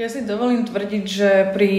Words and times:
Ja 0.00 0.08
si 0.08 0.24
dovolím 0.24 0.64
tvrdiť, 0.64 1.04
že 1.04 1.52
pri 1.52 1.72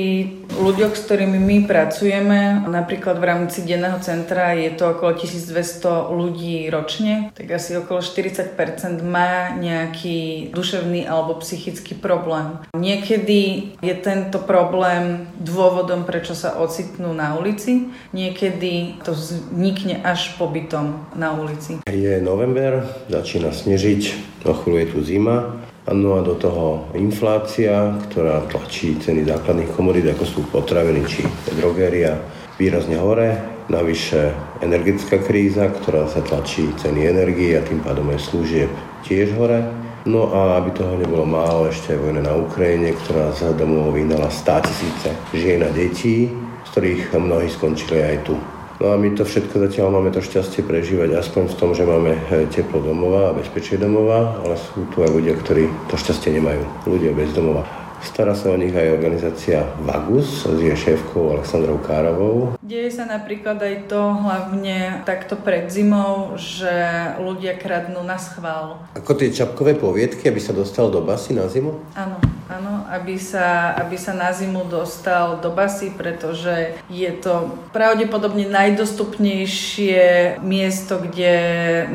ľuďoch, 0.53 0.93
s 0.93 1.09
ktorými 1.09 1.41
my 1.41 1.57
pracujeme, 1.65 2.69
napríklad 2.69 3.17
v 3.17 3.25
rámci 3.25 3.65
denného 3.65 3.97
centra 3.97 4.53
je 4.53 4.77
to 4.77 4.93
okolo 4.93 5.17
1200 5.17 6.13
ľudí 6.13 6.69
ročne, 6.69 7.33
tak 7.33 7.49
asi 7.49 7.81
okolo 7.81 7.97
40% 7.97 9.01
má 9.01 9.57
nejaký 9.57 10.53
duševný 10.53 11.09
alebo 11.09 11.41
psychický 11.41 11.97
problém. 11.97 12.61
Niekedy 12.77 13.73
je 13.81 13.95
tento 13.97 14.37
problém 14.37 15.25
dôvodom, 15.41 16.05
prečo 16.05 16.37
sa 16.37 16.61
ocitnú 16.61 17.17
na 17.17 17.33
ulici, 17.41 17.89
niekedy 18.13 19.01
to 19.01 19.17
vznikne 19.17 19.97
až 20.05 20.37
pobytom 20.37 21.09
na 21.17 21.33
ulici. 21.33 21.81
Je 21.89 22.21
november, 22.21 22.85
začína 23.09 23.49
snežiť, 23.49 24.13
o 24.45 24.53
chvíľu 24.53 24.77
je 24.77 24.87
tu 24.93 24.99
zima 25.01 25.57
No 25.89 26.13
a 26.13 26.21
do 26.21 26.37
toho 26.37 26.85
inflácia, 26.93 27.97
ktorá 28.05 28.45
tlačí 28.45 29.01
ceny 29.01 29.25
základných 29.25 29.73
komodít, 29.73 30.13
ako 30.13 30.25
sú 30.29 30.39
potraviny 30.53 31.01
či 31.09 31.25
drogéria, 31.57 32.21
výrazne 32.61 33.01
hore. 33.01 33.41
Navyše 33.65 34.29
energetická 34.61 35.17
kríza, 35.25 35.73
ktorá 35.73 36.05
sa 36.05 36.21
tlačí 36.21 36.69
ceny 36.77 37.09
energie 37.09 37.57
a 37.57 37.65
tým 37.65 37.81
pádom 37.81 38.13
aj 38.13 38.29
služieb 38.29 38.69
tiež 39.09 39.33
hore. 39.33 39.65
No 40.05 40.29
a 40.29 40.61
aby 40.61 40.69
toho 40.69 41.01
nebolo 41.01 41.25
málo, 41.25 41.69
ešte 41.69 41.97
aj 41.97 42.01
vojna 42.05 42.21
na 42.29 42.33
Ukrajine, 42.37 42.93
ktorá 42.93 43.33
z 43.33 43.49
domov 43.57 43.97
vyhnala 43.97 44.29
100 44.29 44.65
tisíce 44.69 45.09
žien 45.33 45.65
a 45.65 45.69
detí, 45.73 46.29
z 46.61 46.69
ktorých 46.73 47.17
mnohí 47.17 47.49
skončili 47.49 48.05
aj 48.05 48.17
tu 48.29 48.37
No 48.81 48.93
a 48.93 48.97
my 48.97 49.13
to 49.13 49.21
všetko 49.21 49.61
zatiaľ 49.61 49.93
máme 49.93 50.09
to 50.09 50.25
šťastie 50.25 50.65
prežívať 50.65 51.13
aspoň 51.13 51.53
v 51.53 51.57
tom, 51.61 51.69
že 51.77 51.85
máme 51.85 52.17
e, 52.17 52.49
teplo 52.49 52.81
domova 52.81 53.29
a 53.29 53.35
bezpečie 53.37 53.77
domova, 53.77 54.41
ale 54.41 54.57
sú 54.57 54.89
tu 54.89 55.05
aj 55.05 55.13
ľudia, 55.13 55.37
ktorí 55.37 55.69
to 55.85 56.01
šťastie 56.01 56.33
nemajú. 56.41 56.65
Ľudia 56.89 57.13
bez 57.13 57.29
domova. 57.29 57.61
Stará 58.01 58.33
sa 58.33 58.49
o 58.49 58.57
nich 58.57 58.73
aj 58.73 58.97
organizácia 58.97 59.61
Vagus 59.85 60.49
s 60.49 60.57
jej 60.57 60.73
šéfkou 60.73 61.37
Aleksandrou 61.37 61.77
Károvou. 61.77 62.57
Deje 62.65 62.89
sa 62.89 63.05
napríklad 63.05 63.61
aj 63.61 63.85
to, 63.85 64.01
hlavne 64.01 65.05
takto 65.05 65.37
pred 65.37 65.69
zimou, 65.69 66.33
že 66.41 66.73
ľudia 67.21 67.61
kradnú 67.61 68.01
na 68.01 68.17
schvál. 68.17 68.81
Ako 68.97 69.13
tie 69.13 69.29
čapkové 69.29 69.77
poviedky, 69.77 70.25
aby 70.25 70.41
sa 70.41 70.57
dostal 70.57 70.89
do 70.89 71.05
basy 71.05 71.37
na 71.37 71.45
zimu? 71.45 71.77
Áno, 71.93 72.17
áno, 72.51 72.83
aby 72.91 73.15
sa, 73.15 73.71
aby 73.79 73.95
sa 73.95 74.11
na 74.11 74.35
zimu 74.35 74.67
dostal 74.67 75.39
do 75.39 75.55
basy, 75.55 75.95
pretože 75.95 76.75
je 76.91 77.11
to 77.15 77.55
pravdepodobne 77.71 78.45
najdostupnejšie 78.51 80.37
miesto, 80.43 80.99
kde 80.99 81.33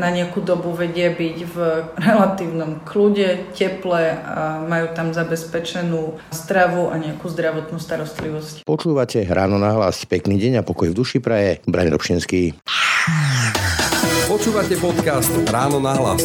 na 0.01 0.09
nejakú 0.09 0.41
dobu 0.41 0.73
vedie 0.73 1.13
byť 1.13 1.39
v 1.45 1.57
relatívnom 2.01 2.81
kľude, 2.89 3.53
teple 3.53 4.17
a 4.17 4.65
majú 4.65 4.97
tam 4.97 5.13
zabezpečenú 5.13 6.17
stravu 6.33 6.89
a 6.89 6.97
nejakú 6.97 7.29
zdravotnú 7.29 7.77
starostlivosť. 7.77 8.65
Počúvate 8.65 9.21
ráno 9.29 9.61
na 9.61 9.77
hlas. 9.77 10.09
Pekný 10.09 10.41
deň 10.41 10.53
a 10.61 10.67
pokoj 10.67 10.89
v 10.91 10.97
duši 10.97 11.21
praje. 11.21 11.61
Brani 11.69 11.93
Robšinský. 11.93 12.57
Počúvate 14.27 14.75
podcast 14.83 15.31
Ráno 15.55 15.79
na 15.79 15.95
hlas. 15.95 16.25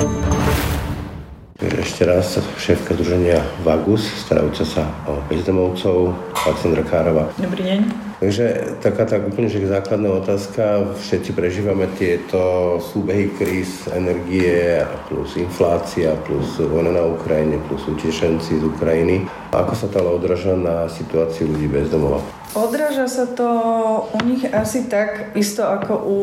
Ešte 1.61 2.09
raz 2.09 2.41
šéfka 2.57 2.97
združenia 2.97 3.37
Vagus, 3.61 4.01
starajúca 4.25 4.65
sa 4.65 4.81
o 5.05 5.21
bezdomovcov, 5.29 6.09
Aleksandra 6.33 6.81
Károva. 6.81 7.29
Dobrý 7.37 7.61
deň. 7.61 7.79
Takže 8.17 8.45
taká 8.81 9.05
tak 9.05 9.29
úplne 9.29 9.45
že 9.45 9.69
základná 9.69 10.09
otázka. 10.09 10.89
Všetci 10.97 11.37
prežívame 11.37 11.85
tieto 12.01 12.81
súbehy 12.81 13.37
kríz, 13.37 13.85
energie, 13.93 14.81
plus 15.05 15.37
inflácia, 15.37 16.17
plus 16.25 16.57
vojna 16.57 16.97
na 16.97 17.05
Ukrajine, 17.05 17.61
plus 17.69 17.85
utešenci 17.85 18.57
z 18.57 18.63
Ukrajiny. 18.65 19.29
Ako 19.53 19.77
sa 19.77 19.85
to 19.85 20.01
ale 20.01 20.17
odráža 20.17 20.57
na 20.57 20.89
situáciu 20.89 21.45
ľudí 21.45 21.69
bez 21.69 21.93
domova? 21.93 22.40
Odráža 22.51 23.07
sa 23.07 23.23
to 23.31 23.47
u 24.11 24.19
nich 24.27 24.43
asi 24.43 24.83
tak 24.91 25.31
isto 25.39 25.63
ako 25.63 25.93
u 26.03 26.17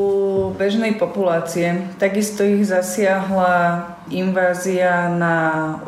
bežnej 0.53 1.01
populácie. 1.01 1.89
Takisto 1.97 2.45
ich 2.45 2.69
zasiahla 2.69 3.97
invázia 4.13 5.09
na 5.09 5.35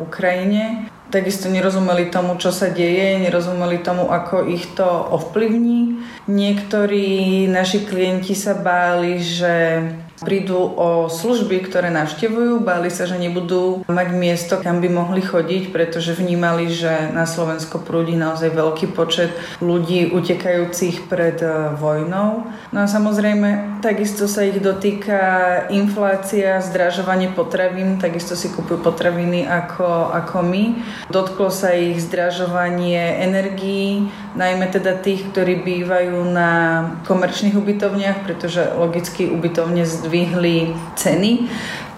Ukrajine. 0.01 0.89
Takisto 1.13 1.45
nerozumeli 1.45 2.09
tomu, 2.09 2.41
čo 2.41 2.49
sa 2.49 2.73
deje, 2.73 3.21
nerozumeli 3.21 3.85
tomu, 3.85 4.09
ako 4.09 4.49
ich 4.49 4.65
to 4.73 4.87
ovplyvní. 5.13 6.01
Niektorí 6.25 7.45
naši 7.45 7.85
klienti 7.85 8.33
sa 8.33 8.57
báli, 8.57 9.21
že 9.21 9.85
prídu 10.21 10.61
o 10.61 11.09
služby, 11.09 11.65
ktoré 11.65 11.89
navštevujú, 11.89 12.61
báli 12.61 12.93
sa, 12.93 13.09
že 13.09 13.17
nebudú 13.17 13.81
mať 13.89 14.09
miesto, 14.13 14.53
kam 14.61 14.77
by 14.77 14.89
mohli 14.93 15.25
chodiť, 15.25 15.73
pretože 15.73 16.13
vnímali, 16.13 16.69
že 16.69 17.09
na 17.09 17.25
Slovensko 17.25 17.81
prúdi 17.81 18.13
naozaj 18.13 18.53
veľký 18.53 18.93
počet 18.93 19.33
ľudí 19.57 20.13
utekajúcich 20.13 21.09
pred 21.09 21.41
e, 21.41 21.73
vojnou. 21.73 22.45
No 22.69 22.77
a 22.77 22.87
samozrejme, 22.87 23.81
takisto 23.81 24.29
sa 24.29 24.45
ich 24.45 24.61
dotýka 24.61 25.19
inflácia, 25.73 26.61
zdražovanie 26.61 27.33
potravín, 27.33 27.97
takisto 27.97 28.37
si 28.37 28.53
kupujú 28.53 28.85
potraviny 28.85 29.49
ako, 29.49 30.13
ako 30.13 30.37
my. 30.45 30.63
Dotklo 31.09 31.49
sa 31.49 31.73
ich 31.73 31.97
zdražovanie 31.97 33.25
energií, 33.25 34.13
najmä 34.37 34.69
teda 34.69 35.01
tých, 35.01 35.33
ktorí 35.33 35.65
bývajú 35.65 36.29
na 36.29 36.49
komerčných 37.09 37.57
ubytovniach, 37.57 38.21
pretože 38.23 38.69
logicky 38.77 39.27
ubytovne 39.27 39.83
zdvihli 40.11 40.75
ceny. 40.95 41.39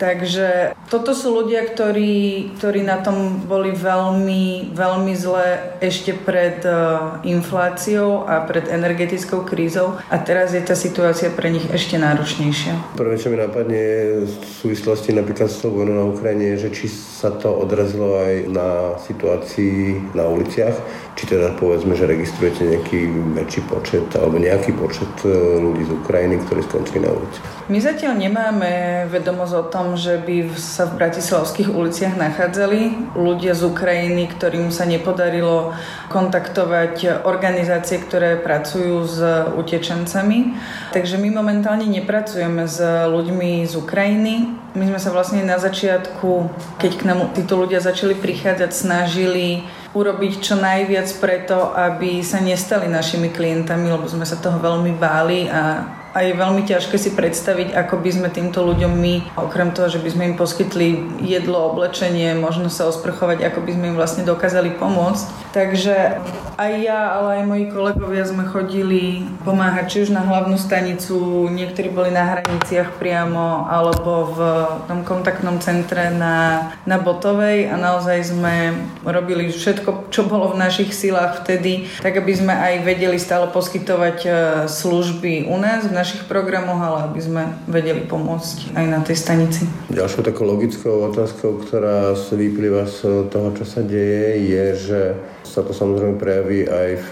Takže 0.04 0.76
toto 0.92 1.16
sú 1.16 1.32
ľudia, 1.32 1.64
ktorí, 1.64 2.52
ktorí 2.60 2.84
na 2.84 3.00
tom 3.00 3.40
boli 3.48 3.72
veľmi, 3.72 4.76
veľmi 4.76 5.16
zle 5.16 5.80
ešte 5.80 6.12
pred 6.12 6.60
uh, 6.68 7.24
infláciou 7.24 8.28
a 8.28 8.44
pred 8.44 8.68
energetickou 8.68 9.48
krízou 9.48 9.96
a 10.12 10.20
teraz 10.20 10.52
je 10.52 10.60
tá 10.60 10.76
situácia 10.76 11.32
pre 11.32 11.48
nich 11.48 11.64
ešte 11.72 11.96
náročnejšia. 11.96 13.00
Prvé, 13.00 13.16
čo 13.16 13.32
mi 13.32 13.40
napadne 13.40 14.28
v 14.28 14.44
súvislosti 14.60 15.16
napríklad 15.16 15.48
s 15.48 15.64
tou 15.64 15.72
vojnou 15.72 15.96
na 15.96 16.06
Ukrajine, 16.12 16.60
že 16.60 16.68
či 16.76 16.92
sa 16.92 17.32
to 17.32 17.56
odrazilo 17.56 18.20
aj 18.20 18.34
na 18.52 18.68
situácii 19.08 20.12
na 20.12 20.28
uliciach, 20.28 20.76
či 21.16 21.24
teda 21.32 21.56
povedzme, 21.56 21.96
že 21.96 22.12
registrujete 22.12 22.68
nejaký 22.68 23.00
väčší 23.40 23.62
počet 23.72 24.04
alebo 24.20 24.36
nejaký 24.36 24.76
počet 24.76 25.14
e, 25.24 25.32
ľudí 25.62 25.88
z 25.88 25.92
Ukrajiny, 25.96 26.44
ktorí 26.44 26.60
skončili 26.68 27.00
na 27.08 27.16
ulici. 27.16 27.40
My 27.72 27.80
zatiaľ 27.80 28.20
nemáme 28.20 28.72
vedomosť 29.08 29.54
o 29.56 29.64
tom, 29.72 29.93
že 29.96 30.20
by 30.22 30.54
sa 30.58 30.90
v 30.90 30.98
bratislavských 31.02 31.70
uliciach 31.72 32.20
nachádzali 32.20 33.14
ľudia 33.18 33.54
z 33.56 33.70
Ukrajiny, 33.70 34.30
ktorým 34.30 34.70
sa 34.70 34.84
nepodarilo 34.84 35.74
kontaktovať 36.12 37.26
organizácie, 37.26 38.02
ktoré 38.02 38.38
pracujú 38.42 39.06
s 39.08 39.20
utečencami. 39.56 40.58
Takže 40.92 41.18
my 41.18 41.30
momentálne 41.34 41.88
nepracujeme 41.88 42.68
s 42.68 42.82
ľuďmi 43.10 43.66
z 43.66 43.74
Ukrajiny. 43.78 44.34
My 44.74 44.84
sme 44.90 45.00
sa 45.00 45.14
vlastne 45.14 45.46
na 45.46 45.62
začiatku, 45.62 46.50
keď 46.82 46.92
k 46.98 47.04
nám 47.06 47.20
títo 47.38 47.58
ľudia 47.62 47.78
začali 47.80 48.18
prichádzať, 48.18 48.72
snažili 48.74 49.66
urobiť 49.94 50.42
čo 50.42 50.58
najviac 50.58 51.06
preto, 51.22 51.72
aby 51.78 52.26
sa 52.26 52.42
nestali 52.42 52.90
našimi 52.90 53.30
klientami, 53.30 53.94
lebo 53.94 54.10
sme 54.10 54.26
sa 54.26 54.42
toho 54.42 54.58
veľmi 54.58 54.98
báli 54.98 55.46
a 55.46 55.86
a 56.14 56.22
je 56.22 56.38
veľmi 56.38 56.62
ťažké 56.62 56.96
si 57.02 57.10
predstaviť, 57.18 57.74
ako 57.74 57.98
by 57.98 58.10
sme 58.14 58.30
týmto 58.30 58.62
ľuďom 58.62 58.94
my, 58.94 59.16
okrem 59.34 59.74
toho, 59.74 59.90
že 59.90 59.98
by 59.98 60.10
sme 60.14 60.24
im 60.30 60.36
poskytli 60.38 61.02
jedlo, 61.26 61.74
oblečenie, 61.74 62.38
možno 62.38 62.70
sa 62.70 62.86
osprchovať, 62.86 63.42
ako 63.50 63.66
by 63.66 63.72
sme 63.74 63.86
im 63.92 63.98
vlastne 63.98 64.22
dokázali 64.22 64.78
pomôcť. 64.78 65.26
Takže 65.58 66.22
aj 66.54 66.72
ja, 66.86 67.18
ale 67.18 67.42
aj 67.42 67.50
moji 67.50 67.66
kolegovia 67.74 68.30
sme 68.30 68.46
chodili 68.46 69.26
pomáhať 69.42 69.86
či 69.90 69.98
už 70.06 70.10
na 70.14 70.22
hlavnú 70.22 70.54
stanicu, 70.54 71.50
niektorí 71.50 71.90
boli 71.90 72.14
na 72.14 72.30
hraniciach 72.30 73.02
priamo, 73.02 73.66
alebo 73.66 74.30
v 74.38 74.40
tom 74.86 75.02
kontaktnom 75.02 75.58
centre 75.66 76.14
na, 76.14 76.70
na 76.86 77.02
Botovej 77.02 77.74
a 77.74 77.76
naozaj 77.78 78.30
sme 78.30 78.78
robili 79.02 79.50
všetko, 79.50 80.14
čo 80.14 80.30
bolo 80.30 80.54
v 80.54 80.62
našich 80.62 80.94
silách 80.94 81.42
vtedy, 81.42 81.90
tak 82.06 82.22
aby 82.22 82.34
sme 82.38 82.54
aj 82.54 82.86
vedeli 82.86 83.18
stále 83.18 83.50
poskytovať 83.50 84.18
e, 84.26 84.30
služby 84.70 85.50
u 85.50 85.58
nás 85.58 85.90
v 85.90 86.03
našich 86.04 86.28
programoch, 86.28 86.84
ale 86.84 87.08
aby 87.08 87.20
sme 87.24 87.44
vedeli 87.72 88.04
pomôcť 88.04 88.76
aj 88.76 88.86
na 88.92 89.00
tej 89.00 89.16
stanici. 89.16 89.64
Ďalšou 89.88 90.28
takou 90.28 90.44
logickou 90.44 91.08
otázkou, 91.08 91.64
ktorá 91.64 92.12
vyplýva 92.36 92.84
z 92.92 93.32
toho, 93.32 93.56
čo 93.56 93.64
sa 93.64 93.80
deje, 93.80 94.44
je, 94.44 94.66
že 94.76 95.02
sa 95.48 95.64
to 95.64 95.72
samozrejme 95.72 96.20
prejaví 96.20 96.68
aj 96.68 96.90
v 97.08 97.10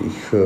tých 0.00 0.18
e, 0.32 0.40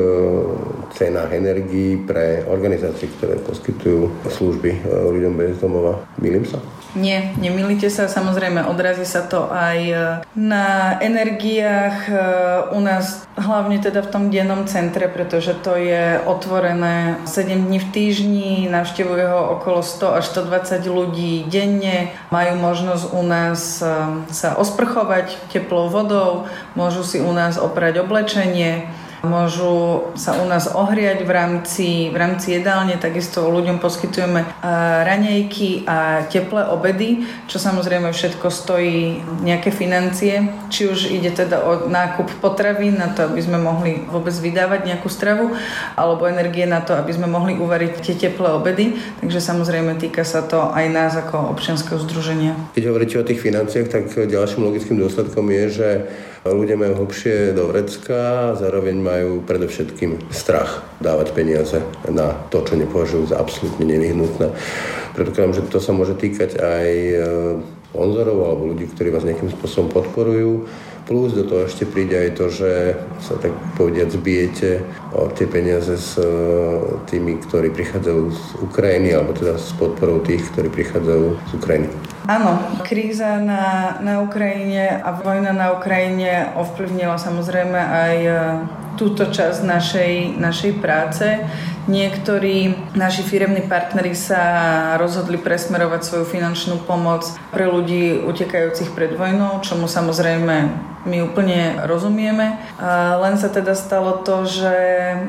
cenách 0.91 1.31
energií 1.31 1.95
pre 2.03 2.43
organizácie, 2.43 3.07
ktoré 3.15 3.39
poskytujú 3.39 4.11
služby 4.27 4.71
e, 4.75 4.79
ľuďom 4.83 5.33
bez 5.39 5.55
domova. 5.63 6.03
Milím 6.19 6.43
sa? 6.43 6.59
Nie, 6.95 7.35
nemilíte 7.35 7.91
sa. 7.91 8.07
Samozrejme, 8.07 8.67
odrazí 8.67 9.03
sa 9.07 9.23
to 9.23 9.47
aj 9.51 9.79
e, 9.79 9.95
na 10.35 10.95
energiách 10.99 12.11
u 12.75 12.79
nás, 12.83 13.27
hlavne 13.39 13.79
teda 13.79 14.03
v 14.03 14.11
tom 14.11 14.23
dennom 14.31 14.67
centre, 14.67 15.07
pretože 15.07 15.55
to 15.63 15.75
je 15.79 16.19
otvorené 16.23 17.19
7 17.27 17.67
dní 17.67 17.79
v 17.79 17.87
týždni, 17.91 18.51
navštevuje 18.71 19.25
ho 19.27 19.59
okolo 19.59 19.83
100 19.83 20.19
až 20.19 20.25
120 20.35 20.87
ľudí 20.87 21.33
denne, 21.47 22.11
majú 22.31 22.59
možnosť 22.59 23.03
u 23.15 23.23
nás 23.23 23.59
sa 24.31 24.49
osprchovať 24.55 25.51
teplou 25.51 25.91
vodou, 25.91 26.47
môžu 26.75 27.03
si 27.03 27.19
u 27.19 27.31
nás 27.31 27.59
oprať 27.59 28.03
oblečenie, 28.03 28.87
Môžu 29.23 30.09
sa 30.19 30.35
u 30.41 30.45
nás 30.49 30.67
ohriať 30.67 31.23
v 31.23 31.31
rámci, 31.31 31.87
v 32.11 32.17
rámci 32.17 32.59
jedálne, 32.59 32.99
takisto 32.99 33.47
ľuďom 33.47 33.79
poskytujeme 33.79 34.43
raňajky 35.05 35.87
a 35.87 36.27
teplé 36.27 36.67
obedy, 36.67 37.23
čo 37.47 37.61
samozrejme 37.61 38.11
všetko 38.11 38.47
stojí 38.51 39.23
nejaké 39.45 39.71
financie, 39.71 40.51
či 40.67 40.91
už 40.91 41.13
ide 41.13 41.31
teda 41.31 41.63
o 41.63 41.87
nákup 41.87 42.43
potravín 42.43 42.99
na 42.99 43.13
to, 43.13 43.29
aby 43.29 43.39
sme 43.39 43.61
mohli 43.61 44.03
vôbec 44.09 44.33
vydávať 44.35 44.89
nejakú 44.89 45.07
stravu, 45.07 45.55
alebo 45.95 46.27
energie 46.27 46.67
na 46.67 46.81
to, 46.81 46.97
aby 46.97 47.13
sme 47.15 47.29
mohli 47.29 47.55
uvariť 47.55 48.03
tie 48.03 48.15
teplé 48.17 48.51
obedy, 48.51 48.97
takže 49.21 49.39
samozrejme 49.39 49.95
týka 50.01 50.25
sa 50.25 50.43
to 50.43 50.73
aj 50.73 50.85
nás 50.91 51.13
ako 51.15 51.53
občianského 51.55 52.01
združenia. 52.01 52.57
Keď 52.73 52.83
hovoríte 52.89 53.15
o 53.21 53.27
tých 53.27 53.41
financiách, 53.41 53.87
tak 53.89 54.05
ďalším 54.11 54.65
logickým 54.65 54.97
dôsledkom 54.99 55.45
je, 55.51 55.65
že 55.69 55.89
ľudia 56.45 56.77
majú 56.77 57.01
hlbšie 57.01 57.57
do 57.57 57.65
vrecka 57.73 58.53
zároveň 58.53 58.95
majú 59.01 59.41
predovšetkým 59.41 60.29
strach 60.29 60.85
dávať 61.01 61.33
peniaze 61.33 61.81
na 62.05 62.37
to, 62.53 62.61
čo 62.61 62.77
nepovažujú 62.77 63.33
za 63.33 63.41
absolútne 63.41 63.89
nevyhnutné. 63.89 64.53
Predpokladám, 65.17 65.57
že 65.57 65.65
to 65.71 65.81
sa 65.81 65.95
môže 65.95 66.13
týkať 66.13 66.61
aj 66.61 66.89
sponzorov 67.95 68.39
alebo 68.43 68.75
ľudí, 68.75 68.91
ktorí 68.91 69.15
vás 69.15 69.23
nejakým 69.23 69.55
spôsobom 69.55 69.87
podporujú. 69.95 70.67
Plus 71.05 71.37
do 71.37 71.45
toho 71.45 71.69
ešte 71.69 71.85
príde 71.85 72.17
aj 72.17 72.29
to, 72.33 72.49
že 72.49 72.97
sa 73.21 73.37
tak 73.37 73.53
povediať 73.77 74.17
zbijete 74.17 74.81
o 75.13 75.29
tie 75.29 75.45
peniaze 75.45 75.95
s 75.95 76.17
e, 76.17 76.25
tými, 77.05 77.37
ktorí 77.45 77.69
prichádzajú 77.69 78.21
z 78.33 78.41
Ukrajiny, 78.65 79.13
alebo 79.13 79.37
teda 79.37 79.55
s 79.61 79.69
podporou 79.77 80.25
tých, 80.25 80.41
ktorí 80.49 80.73
prichádzajú 80.73 81.25
z 81.45 81.51
Ukrajiny. 81.61 81.87
Áno, 82.25 82.57
kríza 82.81 83.37
na, 83.37 83.95
na 84.01 84.25
Ukrajine 84.25 84.97
a 84.97 85.13
vojna 85.13 85.53
na 85.53 85.77
Ukrajine 85.77 86.57
ovplyvnila 86.57 87.21
samozrejme 87.21 87.77
aj 87.77 88.15
e, 88.25 88.33
túto 88.97 89.29
časť 89.29 89.61
našej, 89.61 90.13
našej 90.41 90.73
práce. 90.81 91.45
Niektorí 91.85 92.73
naši 92.97 93.21
firemní 93.21 93.69
partneri 93.69 94.17
sa 94.17 94.41
rozhodli 94.97 95.37
presmerovať 95.37 96.01
svoju 96.01 96.25
finančnú 96.25 96.81
pomoc 96.81 97.29
pre 97.53 97.69
ľudí 97.69 98.25
utekajúcich 98.25 98.89
pred 98.97 99.13
vojnou, 99.13 99.61
čomu 99.61 99.85
samozrejme 99.85 100.55
my 101.05 101.17
úplne 101.21 101.85
rozumieme. 101.85 102.57
A 102.81 103.21
len 103.21 103.37
sa 103.37 103.53
teda 103.53 103.77
stalo 103.77 104.25
to, 104.25 104.49
že... 104.49 104.75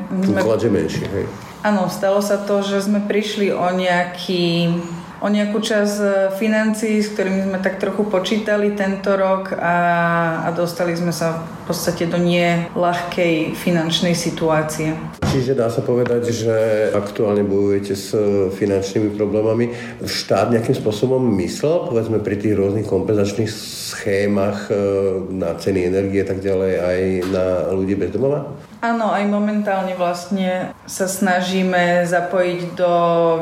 Sme... 0.09 0.41
menší, 0.73 1.05
hej. 1.05 1.29
Áno, 1.61 1.93
stalo 1.93 2.25
sa 2.25 2.41
to, 2.41 2.65
že 2.65 2.89
sme 2.89 3.05
prišli 3.05 3.53
o 3.53 3.69
nejaký 3.75 4.73
o 5.27 5.29
nejakú 5.29 5.59
čas 5.59 5.99
e, 5.99 6.31
financií, 6.39 7.03
s 7.03 7.11
ktorými 7.11 7.51
sme 7.51 7.59
tak 7.59 7.83
trochu 7.83 8.07
počítali 8.07 8.79
tento 8.79 9.19
rok 9.19 9.51
a, 9.59 9.75
a 10.47 10.49
dostali 10.55 10.95
sme 10.95 11.11
sa 11.11 11.43
v 11.43 11.75
podstate 11.75 12.07
do 12.07 12.15
nie 12.15 12.71
ľahkej 12.79 13.59
finančnej 13.59 14.15
situácie. 14.15 14.95
Čiže 15.27 15.59
dá 15.59 15.67
sa 15.67 15.83
povedať, 15.83 16.31
že 16.31 16.55
aktuálne 16.95 17.43
bojujete 17.43 17.95
s 17.99 18.15
finančnými 18.55 19.19
problémami. 19.19 19.75
Štát 20.07 20.55
nejakým 20.55 20.79
spôsobom 20.79 21.19
myslel, 21.43 21.91
povedzme 21.91 22.23
pri 22.23 22.39
tých 22.39 22.55
rôznych 22.55 22.87
kompenzačných 22.87 23.51
schémach 23.51 24.71
e, 24.71 24.79
na 25.35 25.59
ceny 25.59 25.91
energie 25.91 26.23
a 26.23 26.29
tak 26.31 26.39
ďalej 26.39 26.73
aj 26.79 27.01
na 27.35 27.47
ľudí 27.75 27.99
bez 27.99 28.15
domova? 28.15 28.47
Áno, 28.85 29.09
aj 29.09 29.25
momentálne 29.25 29.97
vlastne 29.97 30.77
sa 30.85 31.09
snažíme 31.09 32.05
zapojiť 32.05 32.61
do 32.77 32.95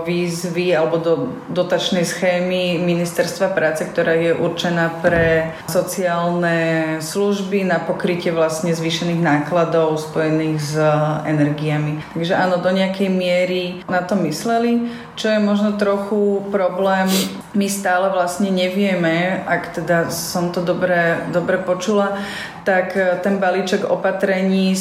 výzvy 0.07 0.71
alebo 0.71 0.97
do 1.03 1.15
dotačnej 1.51 2.07
schémy 2.07 2.79
Ministerstva 2.79 3.51
práce, 3.51 3.83
ktorá 3.83 4.15
je 4.15 4.31
určená 4.31 5.03
pre 5.03 5.51
sociálne 5.67 6.99
služby 7.03 7.67
na 7.67 7.83
pokrytie 7.83 8.31
vlastne 8.31 8.71
zvýšených 8.71 9.21
nákladov 9.21 9.99
spojených 9.99 10.59
s 10.63 10.75
energiami. 11.27 12.15
Takže 12.15 12.35
áno, 12.39 12.63
do 12.63 12.71
nejakej 12.71 13.11
miery 13.11 13.63
na 13.91 14.07
to 14.07 14.15
mysleli, 14.23 14.87
čo 15.19 15.35
je 15.35 15.39
možno 15.43 15.75
trochu 15.75 16.47
problém. 16.55 17.11
My 17.55 17.67
stále 17.67 18.11
vlastne 18.11 18.51
nevieme, 18.51 19.43
ak 19.47 19.83
teda 19.83 20.11
som 20.11 20.51
to 20.55 20.63
dobre, 20.63 21.27
dobre 21.31 21.59
počula, 21.59 22.19
tak 22.65 22.97
e, 22.97 23.21
ten 23.23 23.39
balíček 23.39 23.85
opatrení 23.85 24.73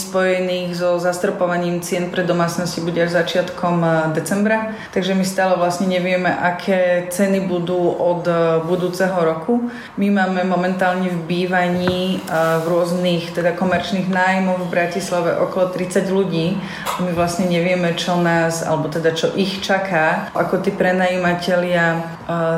spojených 0.44 0.75
so 0.75 1.00
zastropovaním 1.00 1.80
cien 1.80 2.12
pre 2.12 2.28
domácnosti 2.28 2.84
bude 2.84 3.00
až 3.00 3.16
začiatkom 3.16 3.80
e, 3.80 3.88
decembra. 4.12 4.75
Takže 4.92 5.16
my 5.16 5.24
stále 5.24 5.56
vlastne 5.56 5.88
nevieme, 5.88 6.28
aké 6.28 7.07
ceny 7.07 7.48
budú 7.48 7.80
od 7.80 8.28
e, 8.28 8.60
budúceho 8.68 9.16
roku. 9.24 9.72
My 9.95 10.12
máme 10.12 10.44
momentálne 10.44 11.07
v 11.07 11.24
bývaní 11.24 12.19
v 12.34 12.66
rôznych 12.68 13.31
teda 13.31 13.56
komerčných 13.56 14.12
nájmoch 14.12 14.68
v 14.68 14.72
Bratislave 14.74 15.40
okolo 15.40 15.72
30 15.72 16.12
ľudí. 16.12 16.60
My 17.00 17.16
vlastne 17.16 17.48
nevieme, 17.48 17.96
čo 17.96 18.19
nás, 18.19 18.68
alebo 18.68 18.92
teda 18.92 19.16
čo 19.16 19.31
ich 19.39 19.63
čaká, 19.63 20.28
ako 20.36 20.60
tí 20.60 20.75
prenajímatelia 20.75 22.04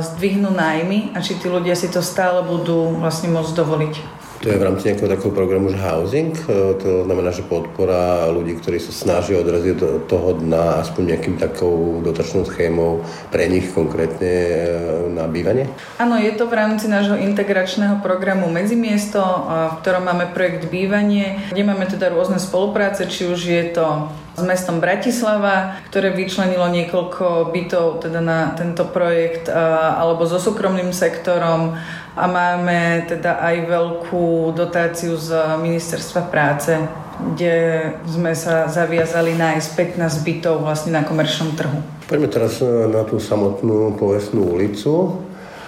zdvihnú 0.01 0.49
nájmy 0.49 1.13
a 1.13 1.21
či 1.21 1.37
tí 1.37 1.45
ľudia 1.45 1.77
si 1.77 1.91
to 1.93 2.01
stále 2.01 2.41
budú 2.41 2.97
vlastne 2.97 3.29
môcť 3.29 3.53
dovoliť. 3.53 4.24
To 4.45 4.53
je 4.53 4.61
v 4.61 4.69
rámci 4.69 4.93
nejakého 4.93 5.09
takého 5.09 5.33
programu, 5.33 5.73
že 5.73 5.81
housing, 5.81 6.37
e, 6.45 6.77
to 6.77 7.09
znamená, 7.09 7.33
že 7.33 7.41
podpora 7.41 8.29
ľudí, 8.29 8.53
ktorí 8.61 8.77
sa 8.77 8.93
snažia 8.93 9.41
odraziť 9.41 9.73
do 9.73 10.05
toho 10.05 10.37
dna 10.37 10.85
aspoň 10.85 11.17
nejakým 11.17 11.35
takou 11.41 11.97
dotačnou 12.05 12.45
schémou 12.45 13.01
pre 13.33 13.49
nich 13.49 13.73
konkrétne 13.73 14.33
e, 14.37 14.57
na 15.17 15.25
bývanie? 15.25 15.65
Áno, 15.97 16.21
je 16.21 16.29
to 16.37 16.45
v 16.45 16.61
rámci 16.61 16.85
nášho 16.85 17.17
integračného 17.17 18.05
programu 18.05 18.45
Medzimiesto, 18.45 19.17
v 19.73 19.81
ktorom 19.81 20.05
máme 20.13 20.29
projekt 20.29 20.69
Bývanie, 20.69 21.41
kde 21.49 21.65
máme 21.65 21.89
teda 21.89 22.13
rôzne 22.13 22.37
spolupráce, 22.37 23.09
či 23.09 23.25
už 23.25 23.41
je 23.49 23.73
to 23.73 24.13
s 24.37 24.45
mestom 24.45 24.77
Bratislava, 24.77 25.79
ktoré 25.89 26.13
vyčlenilo 26.13 26.67
niekoľko 26.69 27.49
bytov 27.49 28.03
teda 28.03 28.19
na 28.21 28.53
tento 28.53 28.83
projekt, 28.85 29.47
alebo 29.49 30.27
so 30.27 30.37
súkromným 30.37 30.91
sektorom, 30.91 31.79
a 32.15 32.23
máme 32.31 33.03
teda 33.11 33.43
aj 33.43 33.55
veľkú 33.67 34.55
dotáciu 34.55 35.19
z 35.19 35.35
ministerstva 35.59 36.31
práce, 36.31 36.71
kde 37.35 37.55
sme 38.07 38.31
sa 38.31 38.71
zaviazali 38.71 39.35
nájsť 39.35 39.99
15 39.99 40.23
bytov 40.23 40.63
vlastne 40.63 40.95
na 40.95 41.03
komerčnom 41.03 41.55
trhu. 41.59 41.79
Poďme 42.07 42.31
teraz 42.31 42.63
na 42.63 43.03
tú 43.03 43.19
samotnú 43.19 43.99
povestnú 43.99 44.47
ulicu. 44.55 45.19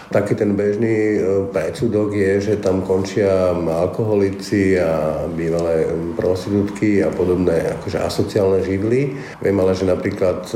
Taký 0.08 0.40
ten 0.40 0.56
bežný 0.56 1.20
e, 1.20 1.52
predsudok 1.52 2.16
je, 2.16 2.32
že 2.40 2.54
tam 2.64 2.80
končia 2.80 3.52
alkoholici 3.52 4.80
a 4.80 5.20
bývalé 5.28 5.92
prostitútky 6.16 7.04
a 7.04 7.12
podobné 7.12 7.76
akože 7.76 8.00
asociálne 8.00 8.64
živly. 8.64 9.20
Viem 9.44 9.58
ale, 9.60 9.76
že 9.76 9.84
napríklad 9.84 10.48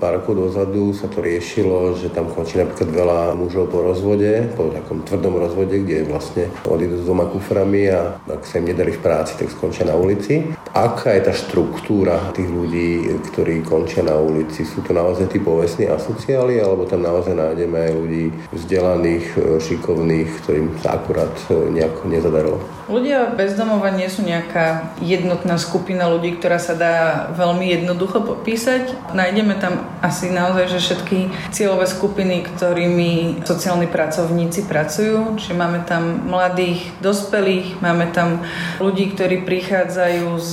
pár 0.00 0.24
rokov 0.24 0.48
dozadu 0.48 0.96
sa 0.96 1.12
to 1.12 1.20
riešilo, 1.20 1.92
že 2.00 2.08
tam 2.08 2.32
končí 2.32 2.56
napríklad 2.56 2.88
veľa 2.88 3.20
mužov 3.36 3.68
po 3.68 3.84
rozvode, 3.84 4.48
po 4.56 4.72
takom 4.72 5.04
tvrdom 5.04 5.44
rozvode, 5.44 5.76
kde 5.76 6.08
vlastne 6.08 6.48
odídu 6.64 6.96
s 6.96 7.04
dvoma 7.04 7.28
kuframi 7.28 7.92
a 7.92 8.16
ak 8.24 8.48
sa 8.48 8.64
im 8.64 8.72
nedali 8.72 8.96
v 8.96 9.02
práci, 9.04 9.36
tak 9.36 9.52
skončia 9.52 9.84
na 9.84 9.92
ulici. 9.92 10.55
Aká 10.76 11.16
je 11.16 11.24
tá 11.24 11.32
štruktúra 11.32 12.36
tých 12.36 12.52
ľudí, 12.52 13.08
ktorí 13.32 13.64
končia 13.64 14.04
na 14.04 14.20
ulici? 14.20 14.60
Sú 14.60 14.84
to 14.84 14.92
naozaj 14.92 15.32
tí 15.32 15.40
povestní 15.40 15.88
asociáli, 15.88 16.60
alebo 16.60 16.84
tam 16.84 17.00
naozaj 17.00 17.32
nájdeme 17.32 17.80
aj 17.80 17.92
ľudí 17.96 18.24
vzdelaných 18.52 19.56
šikovných, 19.56 20.28
ktorým 20.44 20.76
sa 20.84 21.00
akurát 21.00 21.32
e, 21.48 21.72
nejako 21.72 22.02
nezadarilo. 22.12 22.60
Ľudia 22.86 23.34
bezdomova 23.34 23.90
nie 23.90 24.06
sú 24.06 24.22
nejaká 24.22 24.94
jednotná 25.02 25.58
skupina 25.58 26.06
ľudí, 26.06 26.38
ktorá 26.38 26.62
sa 26.62 26.78
dá 26.78 26.94
veľmi 27.34 27.66
jednoducho 27.66 28.22
popísať. 28.22 29.10
Nájdeme 29.10 29.58
tam 29.58 29.90
asi 29.98 30.30
naozaj, 30.30 30.70
že 30.70 30.78
všetky 30.78 31.18
cieľové 31.50 31.90
skupiny, 31.90 32.46
ktorými 32.46 33.42
sociálni 33.42 33.90
pracovníci 33.90 34.70
pracujú. 34.70 35.34
Čiže 35.34 35.58
máme 35.58 35.82
tam 35.82 36.30
mladých, 36.30 36.86
dospelých, 37.02 37.82
máme 37.82 38.14
tam 38.14 38.46
ľudí, 38.78 39.10
ktorí 39.18 39.42
prichádzajú 39.42 40.38
z 40.38 40.52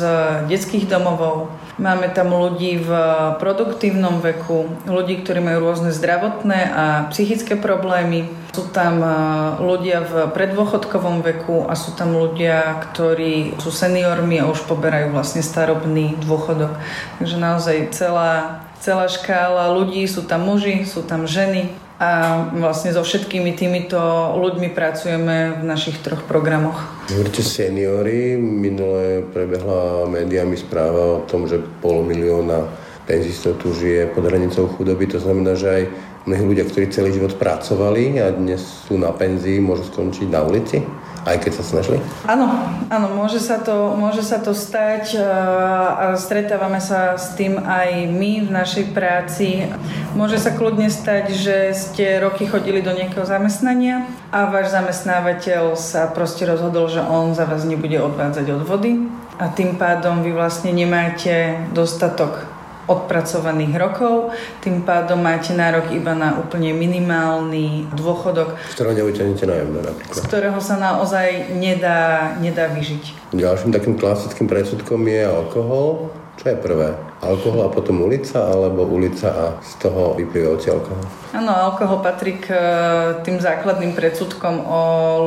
detských 0.50 0.90
domovov, 0.90 1.54
máme 1.78 2.10
tam 2.14 2.34
ľudí 2.34 2.78
v 2.82 2.90
produktívnom 3.42 4.22
veku, 4.22 4.70
ľudí, 4.86 5.22
ktorí 5.22 5.42
majú 5.42 5.72
rôzne 5.72 5.90
zdravotné 5.90 6.60
a 6.70 6.86
psychické 7.10 7.58
problémy, 7.58 8.30
sú 8.54 8.70
tam 8.70 9.02
e, 9.02 9.10
ľudia 9.58 10.06
v 10.06 10.14
predôchodkovom 10.30 11.26
veku 11.26 11.66
a 11.66 11.74
sú 11.74 11.98
tam 11.98 12.14
ľudia, 12.14 12.78
ktorí 12.92 13.58
sú 13.58 13.74
seniormi 13.74 14.38
a 14.38 14.50
už 14.50 14.66
poberajú 14.70 15.10
vlastne 15.10 15.42
starobný 15.42 16.14
dôchodok. 16.22 16.78
Takže 17.18 17.38
naozaj 17.42 17.78
celá, 17.98 18.62
celá 18.78 19.10
škála 19.10 19.74
ľudí, 19.74 20.06
sú 20.06 20.22
tam 20.22 20.46
muži, 20.46 20.86
sú 20.86 21.02
tam 21.02 21.26
ženy 21.26 21.83
a 22.02 22.10
vlastne 22.58 22.90
so 22.90 23.06
všetkými 23.06 23.54
týmito 23.54 24.00
ľuďmi 24.36 24.74
pracujeme 24.74 25.62
v 25.62 25.64
našich 25.64 26.02
troch 26.02 26.26
programoch. 26.26 26.82
Hovoríte 27.14 27.46
seniory, 27.46 28.36
minule 28.38 29.22
prebehla 29.30 30.10
médiami 30.10 30.58
správa 30.58 31.22
o 31.22 31.26
tom, 31.30 31.46
že 31.46 31.62
pol 31.82 32.02
milióna 32.02 32.66
penzistov 33.06 33.60
tu 33.60 33.76
žije 33.76 34.10
pod 34.16 34.26
hranicou 34.26 34.68
chudoby, 34.74 35.06
to 35.12 35.20
znamená, 35.20 35.54
že 35.54 35.68
aj 35.70 35.84
mnohí 36.24 36.44
ľudia, 36.56 36.66
ktorí 36.66 36.88
celý 36.90 37.12
život 37.12 37.36
pracovali 37.36 38.18
a 38.24 38.32
dnes 38.32 38.64
sú 38.88 38.96
na 38.96 39.12
penzii, 39.12 39.60
môžu 39.60 39.92
skončiť 39.92 40.28
na 40.32 40.42
ulici? 40.44 40.80
Aj 41.24 41.40
keď 41.40 41.52
sa 41.60 41.64
snažili? 41.64 42.04
Áno, 42.28 42.52
áno, 42.92 43.08
môže 43.16 43.40
sa 43.40 43.60
to, 43.60 43.96
môže 43.96 44.24
sa 44.24 44.44
to 44.44 44.52
stať 44.52 45.16
a 45.20 46.20
stretávame 46.20 46.84
sa 46.84 47.16
s 47.16 47.32
tým 47.40 47.56
aj 47.64 48.12
my 48.12 48.44
v 48.44 48.50
našej 48.52 48.86
práci. 48.92 49.72
Môže 50.14 50.38
sa 50.38 50.52
kľudne 50.52 50.92
stať, 50.92 51.32
že 51.32 51.58
ste 51.74 52.20
roky 52.20 52.44
chodili 52.44 52.84
do 52.84 52.92
nejakého 52.92 53.24
zamestnania 53.24 54.04
a 54.36 54.52
váš 54.52 54.76
zamestnávateľ 54.76 55.80
sa 55.80 56.12
proste 56.12 56.44
rozhodol, 56.44 56.92
že 56.92 57.00
on 57.00 57.32
za 57.32 57.48
vás 57.48 57.64
nebude 57.64 57.98
odvádzať 58.04 58.46
odvody 58.60 59.08
a 59.40 59.50
tým 59.50 59.80
pádom 59.80 60.22
vy 60.22 60.36
vlastne 60.36 60.70
nemáte 60.76 61.58
dostatok 61.74 62.53
odpracovaných 62.88 63.74
rokov, 63.80 64.36
tým 64.60 64.84
pádom 64.84 65.24
máte 65.24 65.56
nárok 65.56 65.92
iba 65.96 66.12
na 66.12 66.36
úplne 66.36 66.76
minimálny 66.76 67.88
dôchodok. 67.96 68.60
Z 68.72 68.76
ktorého 68.76 68.96
nevyťahnete 69.00 69.46
nájomné 69.48 69.80
napríklad. 69.84 70.16
Z 70.20 70.28
ktorého 70.28 70.60
sa 70.60 70.76
naozaj 70.76 71.56
nedá, 71.56 72.34
nedá 72.44 72.68
vyžiť. 72.68 73.32
Ďalším 73.32 73.72
takým 73.72 73.96
klasickým 73.96 74.48
predsudkom 74.52 75.00
je 75.08 75.22
alkohol. 75.24 76.12
Čo 76.34 76.50
je 76.50 76.58
prvé? 76.58 76.98
Alkohol 77.22 77.62
a 77.62 77.70
potom 77.70 78.02
ulica, 78.02 78.42
alebo 78.42 78.90
ulica 78.90 79.30
a 79.30 79.46
z 79.62 79.86
toho 79.86 80.18
vyplývajúci 80.18 80.74
alkohol? 80.74 81.06
Áno, 81.30 81.54
alkohol 81.54 82.02
patrí 82.02 82.42
k 82.42 82.50
e, 82.50 82.58
tým 83.22 83.38
základným 83.38 83.94
predsudkom 83.94 84.66
o 84.66 84.80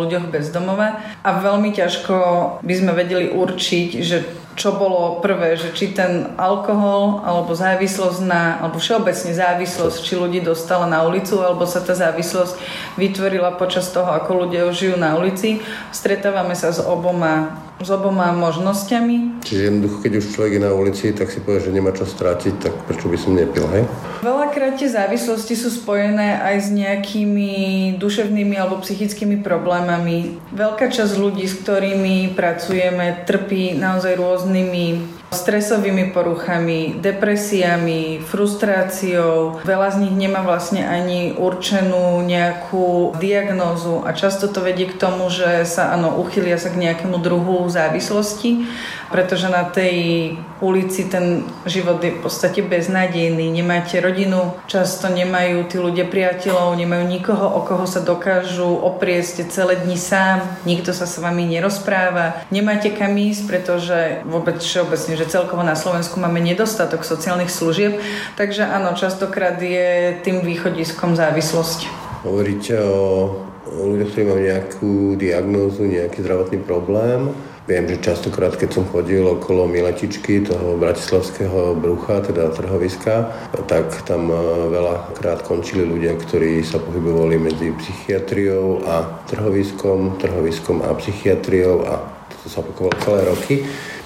ľuďoch 0.03 0.27
bez 0.35 0.51
domova 0.51 0.99
a 1.23 1.31
veľmi 1.39 1.71
ťažko 1.71 2.15
by 2.59 2.75
sme 2.75 2.93
vedeli 2.93 3.31
určiť, 3.31 3.89
že 4.03 4.46
čo 4.57 4.73
bolo 4.73 5.21
prvé, 5.21 5.55
že 5.61 5.77
či 5.77 5.93
ten 5.93 6.33
alkohol 6.41 7.21
alebo 7.29 7.53
závislosť 7.53 8.25
na, 8.25 8.57
alebo 8.65 8.81
všeobecne 8.81 9.37
závislosť, 9.37 10.01
či 10.01 10.17
ľudí 10.17 10.41
dostala 10.41 10.89
na 10.89 11.05
ulicu, 11.05 11.45
alebo 11.45 11.69
sa 11.69 11.85
tá 11.85 11.93
závislosť 11.93 12.57
vytvorila 12.97 13.61
počas 13.61 13.93
toho, 13.93 14.09
ako 14.09 14.49
ľudia 14.49 14.65
žijú 14.73 14.97
na 14.97 15.13
ulici. 15.15 15.61
Stretávame 15.93 16.57
sa 16.57 16.73
s 16.73 16.81
oboma 16.81 17.66
s 17.76 17.88
oboma 17.92 18.33
možnosťami. 18.33 19.45
Čiže 19.45 19.68
jednoducho, 19.68 19.97
keď 20.00 20.12
už 20.16 20.26
človek 20.33 20.52
je 20.56 20.62
na 20.64 20.73
ulici, 20.73 21.12
tak 21.12 21.28
si 21.28 21.45
povie, 21.45 21.61
že 21.61 21.75
nemá 21.76 21.92
čo 21.92 22.09
strátiť, 22.09 22.54
tak 22.56 22.75
prečo 22.88 23.12
by 23.12 23.18
som 23.21 23.37
nepil, 23.37 23.68
hej? 23.68 23.85
Veľakrát 24.25 24.80
tie 24.80 24.88
závislosti 24.88 25.52
sú 25.52 25.68
spojené 25.68 26.40
aj 26.40 26.56
s 26.56 26.68
nejakými 26.73 27.52
duševnými 28.00 28.56
alebo 28.56 28.80
psychickými 28.80 29.45
problémami. 29.45 30.40
Veľká 30.56 30.88
časť 30.88 31.21
ľudí, 31.21 31.45
s 31.45 31.61
ktorými 31.61 32.33
pracujeme, 32.33 33.28
trpí 33.28 33.76
naozaj 33.76 34.16
rôznymi 34.16 35.16
stresovými 35.35 36.14
poruchami, 36.14 37.02
depresiami, 37.02 38.23
frustráciou. 38.23 39.62
Veľa 39.66 39.88
z 39.95 39.97
nich 40.06 40.14
nemá 40.14 40.47
vlastne 40.47 40.87
ani 40.87 41.35
určenú 41.35 42.23
nejakú 42.23 43.18
diagnózu 43.18 44.06
a 44.06 44.14
často 44.14 44.47
to 44.47 44.62
vedie 44.62 44.87
k 44.87 44.99
tomu, 44.99 45.26
že 45.30 45.66
sa 45.66 45.95
áno, 45.95 46.14
uchylia 46.23 46.59
sa 46.59 46.71
k 46.71 46.78
nejakému 46.78 47.18
druhu 47.18 47.66
závislosti 47.66 48.66
pretože 49.11 49.47
na 49.49 49.64
tej 49.64 50.35
ulici 50.59 51.06
ten 51.06 51.47
život 51.68 52.02
je 52.02 52.16
v 52.16 52.21
podstate 52.23 52.64
beznádejný. 52.64 53.52
Nemáte 53.52 54.00
rodinu, 54.00 54.56
často 54.66 55.06
nemajú 55.06 55.68
tí 55.68 55.76
ľudia 55.78 56.09
priateľov, 56.09 56.75
nemajú 56.75 57.04
nikoho, 57.06 57.47
o 57.47 57.61
koho 57.62 57.85
sa 57.87 58.02
dokážu 58.02 58.66
oprieť 58.66 59.47
celé 59.52 59.78
dni 59.78 59.99
sám, 60.00 60.42
nikto 60.64 60.90
sa 60.90 61.04
s 61.04 61.21
vami 61.21 61.47
nerozpráva, 61.47 62.45
nemáte 62.50 62.90
kam 62.90 63.14
ísť, 63.14 63.42
pretože 63.47 63.99
vôbec 64.25 64.59
všeobecne, 64.59 65.16
že 65.17 65.27
celkovo 65.27 65.65
na 65.65 65.75
Slovensku 65.75 66.21
máme 66.21 66.39
nedostatok 66.45 67.03
sociálnych 67.03 67.49
služieb, 67.49 67.97
takže 68.37 68.69
áno, 68.69 68.93
častokrát 68.93 69.57
je 69.57 70.21
tým 70.21 70.45
východiskom 70.45 71.17
závislosť. 71.17 71.89
Hovoríte 72.23 72.77
o 72.85 73.33
ľuďoch, 73.67 74.09
ktorí 74.13 74.25
majú 74.29 74.41
nejakú 74.45 74.93
diagnózu, 75.17 75.89
nejaký 75.89 76.23
zdravotný 76.23 76.61
problém 76.63 77.33
Viem, 77.67 77.91
že 77.91 77.99
častokrát, 77.99 78.55
keď 78.55 78.79
som 78.79 78.87
chodil 78.87 79.27
okolo 79.27 79.67
Miletičky, 79.67 80.39
toho 80.39 80.79
bratislavského 80.79 81.75
brucha, 81.75 82.23
teda 82.23 82.55
trhoviska, 82.55 83.35
tak 83.67 83.91
tam 84.07 84.31
e, 84.31 84.39
veľakrát 84.71 85.43
končili 85.43 85.83
ľudia, 85.83 86.15
ktorí 86.15 86.63
sa 86.63 86.79
pohybovali 86.79 87.43
medzi 87.43 87.75
psychiatriou 87.75 88.87
a 88.87 89.19
trhoviskom, 89.27 90.15
trhoviskom 90.23 90.87
a 90.87 90.95
psychiatriou 90.95 91.83
a 91.91 92.07
to 92.39 92.47
sa 92.47 92.63
opakovalo 92.63 92.95
celé 93.03 93.21
roky. 93.27 93.55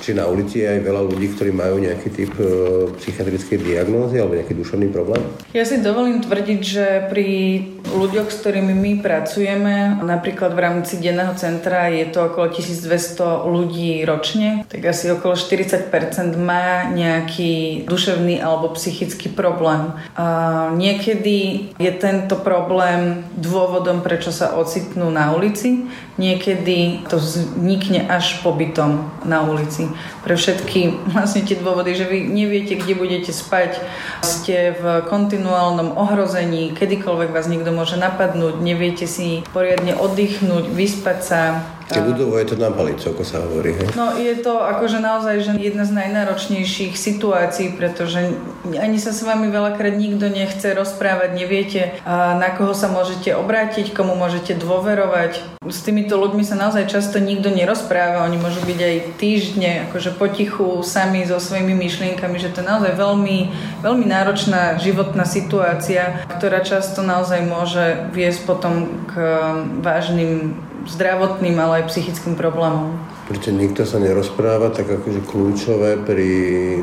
Čiže 0.00 0.16
na 0.16 0.26
ulici 0.26 0.64
je 0.64 0.69
aj 0.69 0.80
veľa 0.80 1.02
ľudí, 1.12 1.26
ktorí 1.37 1.52
majú 1.52 1.76
nejaký 1.76 2.09
typ 2.09 2.33
e, 2.40 2.45
psychiatrickej 2.97 3.59
diagnózy 3.61 4.16
alebo 4.16 4.35
nejaký 4.37 4.57
duševný 4.57 4.88
problém? 4.88 5.21
Ja 5.52 5.69
si 5.69 5.85
dovolím 5.85 6.25
tvrdiť, 6.25 6.61
že 6.64 6.87
pri 7.12 7.28
ľuďoch, 7.85 8.33
s 8.33 8.40
ktorými 8.40 8.73
my 8.73 8.92
pracujeme, 9.04 10.00
napríklad 10.00 10.57
v 10.57 10.61
rámci 10.64 10.97
denného 10.97 11.37
centra 11.37 11.92
je 11.92 12.09
to 12.09 12.33
okolo 12.33 12.49
1200 12.49 13.45
ľudí 13.45 14.00
ročne, 14.09 14.64
tak 14.73 14.80
asi 14.88 15.12
okolo 15.12 15.37
40% 15.37 15.92
má 16.40 16.88
nejaký 16.88 17.85
duševný 17.85 18.40
alebo 18.40 18.73
psychický 18.73 19.28
problém. 19.28 19.92
A 20.16 20.71
niekedy 20.73 21.71
je 21.76 21.92
tento 21.92 22.40
problém 22.40 23.26
dôvodom, 23.37 24.00
prečo 24.00 24.33
sa 24.33 24.57
ocitnú 24.57 25.12
na 25.12 25.37
ulici, 25.37 25.85
niekedy 26.20 27.08
to 27.08 27.16
vznikne 27.16 28.04
až 28.04 28.44
pobytom 28.44 29.08
na 29.24 29.40
ulici. 29.40 29.88
Pre 30.20 30.36
všetky 30.36 31.08
vlastne 31.16 31.48
tie 31.48 31.56
dôvody, 31.56 31.96
že 31.96 32.04
vy 32.04 32.28
neviete, 32.28 32.76
kde 32.76 32.92
budete 32.92 33.32
spať, 33.32 33.80
ste 34.20 34.76
v 34.76 35.08
kontinuálnom 35.08 35.96
ohrození, 35.96 36.76
kedykoľvek 36.76 37.32
vás 37.32 37.48
niekto 37.48 37.72
môže 37.72 37.96
napadnúť, 37.96 38.60
neviete 38.60 39.08
si 39.08 39.40
poriadne 39.56 39.96
oddychnúť, 39.96 40.68
vyspať 40.68 41.18
sa, 41.24 41.40
Keď 41.90 42.04
ľudovo 42.06 42.38
je 42.38 42.47
to 42.47 42.56
na 42.56 42.70
palicu, 42.70 43.11
ako 43.11 43.23
sa 43.26 43.42
hovorí. 43.42 43.75
Hej? 43.75 43.99
No 43.99 44.14
je 44.14 44.35
to 44.38 44.62
akože 44.62 45.02
naozaj 45.02 45.42
že 45.42 45.52
jedna 45.59 45.82
z 45.82 45.92
najnáročnejších 45.99 46.94
situácií, 46.94 47.75
pretože 47.75 48.30
ani 48.66 48.99
sa 49.02 49.11
s 49.11 49.26
vami 49.26 49.50
veľakrát 49.50 49.99
nikto 49.99 50.30
nechce 50.30 50.70
rozprávať, 50.70 51.35
neviete, 51.35 51.99
na 52.06 52.54
koho 52.54 52.73
sa 52.73 52.87
môžete 52.87 53.35
obrátiť, 53.35 53.90
komu 53.90 54.14
môžete 54.14 54.54
dôverovať. 54.54 55.61
S 55.66 55.82
týmito 55.85 56.16
ľuďmi 56.16 56.47
sa 56.47 56.56
naozaj 56.56 56.88
často 56.88 57.20
nikto 57.20 57.50
nerozpráva, 57.52 58.25
oni 58.25 58.38
môžu 58.40 58.62
byť 58.64 58.80
aj 58.80 58.97
týždne 59.20 59.70
akože 59.90 60.16
potichu 60.16 60.80
sami 60.87 61.26
so 61.26 61.37
svojimi 61.37 61.76
myšlienkami, 61.76 62.38
že 62.40 62.54
to 62.54 62.62
je 62.62 62.70
naozaj 62.70 62.94
veľmi, 62.97 63.38
veľmi 63.82 64.06
náročná 64.06 64.78
životná 64.78 65.26
situácia, 65.28 66.25
ktorá 66.38 66.62
často 66.64 67.02
naozaj 67.04 67.44
môže 67.44 68.09
viesť 68.14 68.47
potom 68.47 69.04
k 69.11 69.12
vážnym 69.85 70.54
zdravotným, 70.87 71.56
ale 71.58 71.82
aj 71.82 71.92
psychickým 71.92 72.38
problémom. 72.38 72.96
Prečo 73.30 73.54
nikto 73.54 73.87
sa 73.87 74.02
nerozpráva, 74.02 74.75
tak 74.75 74.90
akože 74.90 75.22
kľúčové 75.22 76.02
pri 76.02 76.30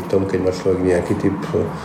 tom, 0.07 0.23
keď 0.23 0.39
má 0.47 0.51
človek 0.55 0.79
nejaký 0.79 1.13
typ 1.19 1.37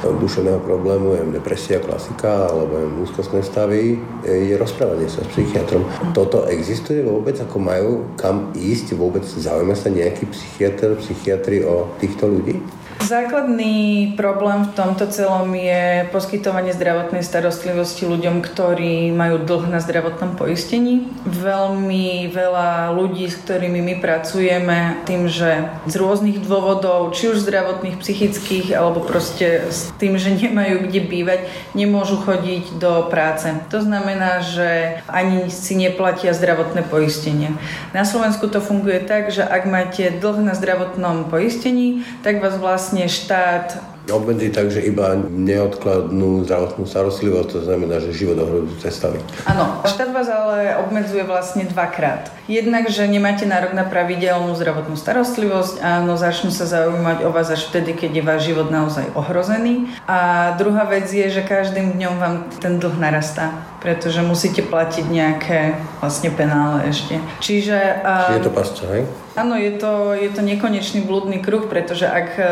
duševného 0.06 0.62
problému, 0.62 1.18
je 1.18 1.34
depresia, 1.34 1.82
klasika, 1.82 2.46
alebo 2.46 2.78
je 2.78 2.86
úzkostné 3.02 3.42
stavy, 3.42 3.98
je 4.22 4.54
rozprávanie 4.54 5.10
sa 5.10 5.26
s 5.26 5.34
psychiatrom. 5.34 5.82
Toto 6.14 6.46
existuje 6.46 7.02
vôbec, 7.02 7.34
ako 7.42 7.58
majú 7.58 7.90
kam 8.14 8.54
ísť, 8.54 8.94
vôbec 8.94 9.26
zaujíma 9.26 9.74
sa 9.74 9.90
nejaký 9.90 10.30
psychiatr, 10.30 10.94
psychiatri 11.02 11.66
o 11.66 11.90
týchto 11.98 12.30
ľudí? 12.30 12.81
Základný 13.02 14.14
problém 14.14 14.62
v 14.62 14.74
tomto 14.78 15.10
celom 15.10 15.50
je 15.58 16.06
poskytovanie 16.14 16.70
zdravotnej 16.70 17.26
starostlivosti 17.26 18.06
ľuďom, 18.06 18.46
ktorí 18.46 19.10
majú 19.10 19.42
dlh 19.42 19.74
na 19.74 19.82
zdravotnom 19.82 20.38
poistení. 20.38 21.10
Veľmi 21.26 22.30
veľa 22.30 22.94
ľudí, 22.94 23.26
s 23.26 23.42
ktorými 23.42 23.82
my 23.82 23.94
pracujeme, 23.98 25.02
tým, 25.02 25.26
že 25.26 25.66
z 25.90 25.94
rôznych 25.98 26.46
dôvodov, 26.46 27.10
či 27.10 27.34
už 27.34 27.42
zdravotných, 27.42 27.98
psychických, 27.98 28.70
alebo 28.70 29.02
proste 29.02 29.66
s 29.66 29.90
tým, 29.98 30.14
že 30.14 30.38
nemajú 30.38 30.86
kde 30.86 31.02
bývať, 31.02 31.40
nemôžu 31.74 32.22
chodiť 32.22 32.78
do 32.78 33.10
práce. 33.10 33.50
To 33.74 33.82
znamená, 33.82 34.46
že 34.46 35.02
ani 35.10 35.50
si 35.50 35.74
neplatia 35.74 36.30
zdravotné 36.30 36.86
poistenie. 36.86 37.50
Na 37.90 38.06
Slovensku 38.06 38.46
to 38.46 38.62
funguje 38.62 39.02
tak, 39.02 39.34
že 39.34 39.42
ak 39.42 39.66
máte 39.66 40.06
dlh 40.14 40.38
na 40.38 40.54
zdravotnom 40.54 41.26
poistení, 41.26 42.06
tak 42.22 42.38
vás 42.38 42.54
vlastne 42.54 42.91
vlastne 42.92 43.08
štát 43.08 43.91
obmedzí 44.10 44.50
tak, 44.50 44.74
že 44.74 44.82
iba 44.82 45.14
neodkladnú 45.30 46.42
zdravotnú 46.42 46.82
starostlivosť, 46.88 47.48
to 47.54 47.60
znamená, 47.62 48.02
že 48.02 48.10
život 48.10 48.40
ohrozujúce 48.42 48.90
stavy. 48.90 49.22
Áno, 49.46 49.84
štát 49.86 50.10
vás 50.10 50.26
ale 50.26 50.74
obmedzuje 50.82 51.22
vlastne 51.22 51.62
dvakrát. 51.70 52.34
Jednak, 52.50 52.90
že 52.90 53.06
nemáte 53.06 53.46
nárok 53.46 53.78
na 53.78 53.86
pravidelnú 53.86 54.50
zdravotnú 54.58 54.98
starostlivosť, 54.98 55.78
áno, 55.78 56.18
začnú 56.18 56.50
sa 56.50 56.66
zaujímať 56.66 57.22
o 57.22 57.30
vás 57.30 57.54
až 57.54 57.70
vtedy, 57.70 57.94
keď 57.94 58.10
je 58.18 58.22
váš 58.26 58.40
život 58.50 58.68
naozaj 58.72 59.06
ohrozený. 59.14 59.86
A 60.10 60.50
druhá 60.58 60.82
vec 60.90 61.06
je, 61.06 61.30
že 61.30 61.46
každým 61.46 61.94
dňom 61.94 62.14
vám 62.18 62.34
ten 62.58 62.82
dlh 62.82 62.98
narastá, 62.98 63.54
pretože 63.78 64.18
musíte 64.26 64.66
platiť 64.66 65.06
nejaké 65.06 65.78
vlastne 66.02 66.34
penále 66.34 66.90
ešte. 66.90 67.22
Čiže... 67.38 68.02
Čiže 68.02 68.38
je 68.40 68.46
to 68.46 68.54
pasca, 68.54 68.84
hej? 68.90 69.06
Áno, 69.32 69.56
je 69.56 69.80
to, 69.80 70.12
je 70.12 70.28
to 70.28 70.44
nekonečný 70.44 71.08
blúdny 71.08 71.40
kruh, 71.40 71.64
pretože 71.64 72.04
ak 72.04 72.28
e, 72.36 72.44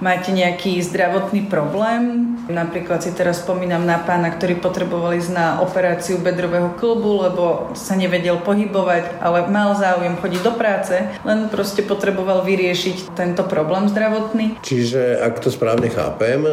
máte 0.00 0.32
nejaký 0.32 0.80
zdravotný 0.84 1.48
problém, 1.48 2.34
napríklad 2.48 3.00
si 3.00 3.10
teraz 3.16 3.40
spomínam 3.40 3.88
na 3.88 4.00
pána, 4.00 4.32
ktorý 4.32 4.60
potreboval 4.60 5.16
ísť 5.16 5.32
na 5.32 5.46
operáciu 5.64 6.20
bedrového 6.20 6.76
klubu, 6.76 7.24
lebo 7.24 7.72
sa 7.72 7.96
nevedel 7.96 8.40
pohybovať, 8.44 9.18
ale 9.24 9.48
mal 9.48 9.72
záujem 9.76 10.20
chodiť 10.20 10.40
do 10.44 10.52
práce, 10.52 10.94
len 11.24 11.48
proste 11.48 11.80
potreboval 11.80 12.44
vyriešiť 12.44 13.16
tento 13.16 13.42
problém 13.48 13.88
zdravotný. 13.88 14.60
Čiže 14.60 15.20
ak 15.24 15.40
to 15.40 15.48
správne 15.48 15.88
chápem, 15.88 16.44
e, 16.44 16.50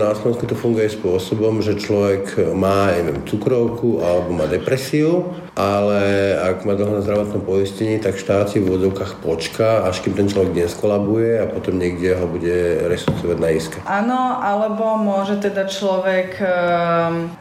na 0.00 0.16
Slovensku 0.16 0.48
to 0.48 0.56
funguje 0.56 0.88
spôsobom, 0.88 1.60
že 1.60 1.76
človek 1.76 2.54
má, 2.56 2.92
neviem, 2.96 3.20
cukrovku 3.28 4.00
alebo 4.00 4.32
má 4.32 4.46
depresiu, 4.48 5.34
ale 5.54 6.34
ak 6.34 6.66
má 6.66 6.74
dlho 6.74 6.98
na 6.98 7.04
zdravotnom 7.04 7.42
poistení, 7.46 8.02
tak 8.02 8.18
štát 8.18 8.50
si 8.50 8.58
v 8.58 8.72
úvodzovkách 8.72 9.22
počká, 9.22 9.86
až 9.86 10.02
kým 10.02 10.16
ten 10.16 10.26
človek 10.26 10.56
neskolabuje 10.56 11.38
a 11.38 11.46
potom 11.46 11.78
niekde 11.78 12.16
ho 12.18 12.26
bude 12.26 12.88
resuscitovať 12.90 13.38
na 13.38 13.48
iske. 13.74 13.88
Áno, 13.88 14.38
alebo 14.38 14.94
môže 14.94 15.42
teda 15.42 15.66
človek 15.66 16.38
um, 16.38 16.46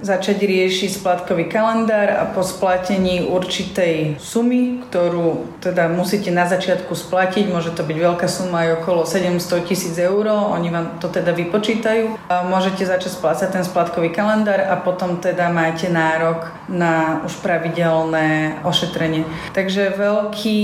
začať 0.01 0.41
riešiť 0.41 0.89
splatkový 0.97 1.45
kalendár 1.45 2.09
a 2.09 2.23
po 2.29 2.41
splatení 2.41 3.29
určitej 3.29 4.17
sumy, 4.17 4.81
ktorú 4.89 5.59
teda 5.61 5.89
musíte 5.93 6.33
na 6.33 6.49
začiatku 6.49 6.97
splatiť, 6.97 7.49
môže 7.49 7.75
to 7.77 7.85
byť 7.85 7.97
veľká 7.97 8.27
suma 8.29 8.65
aj 8.65 8.83
okolo 8.83 9.05
700 9.05 9.69
tisíc 9.69 9.95
eur, 9.99 10.25
oni 10.29 10.69
vám 10.73 10.97
to 10.97 11.11
teda 11.11 11.35
vypočítajú. 11.35 12.17
A 12.31 12.47
môžete 12.47 12.87
začať 12.87 13.19
splácať 13.19 13.49
ten 13.53 13.63
splatkový 13.65 14.09
kalendár 14.09 14.63
a 14.63 14.79
potom 14.79 15.19
teda 15.21 15.51
máte 15.53 15.91
nárok 15.91 16.49
na 16.71 17.21
už 17.27 17.37
pravidelné 17.43 18.57
ošetrenie. 18.63 19.27
Takže 19.51 19.93
veľký, 19.93 20.59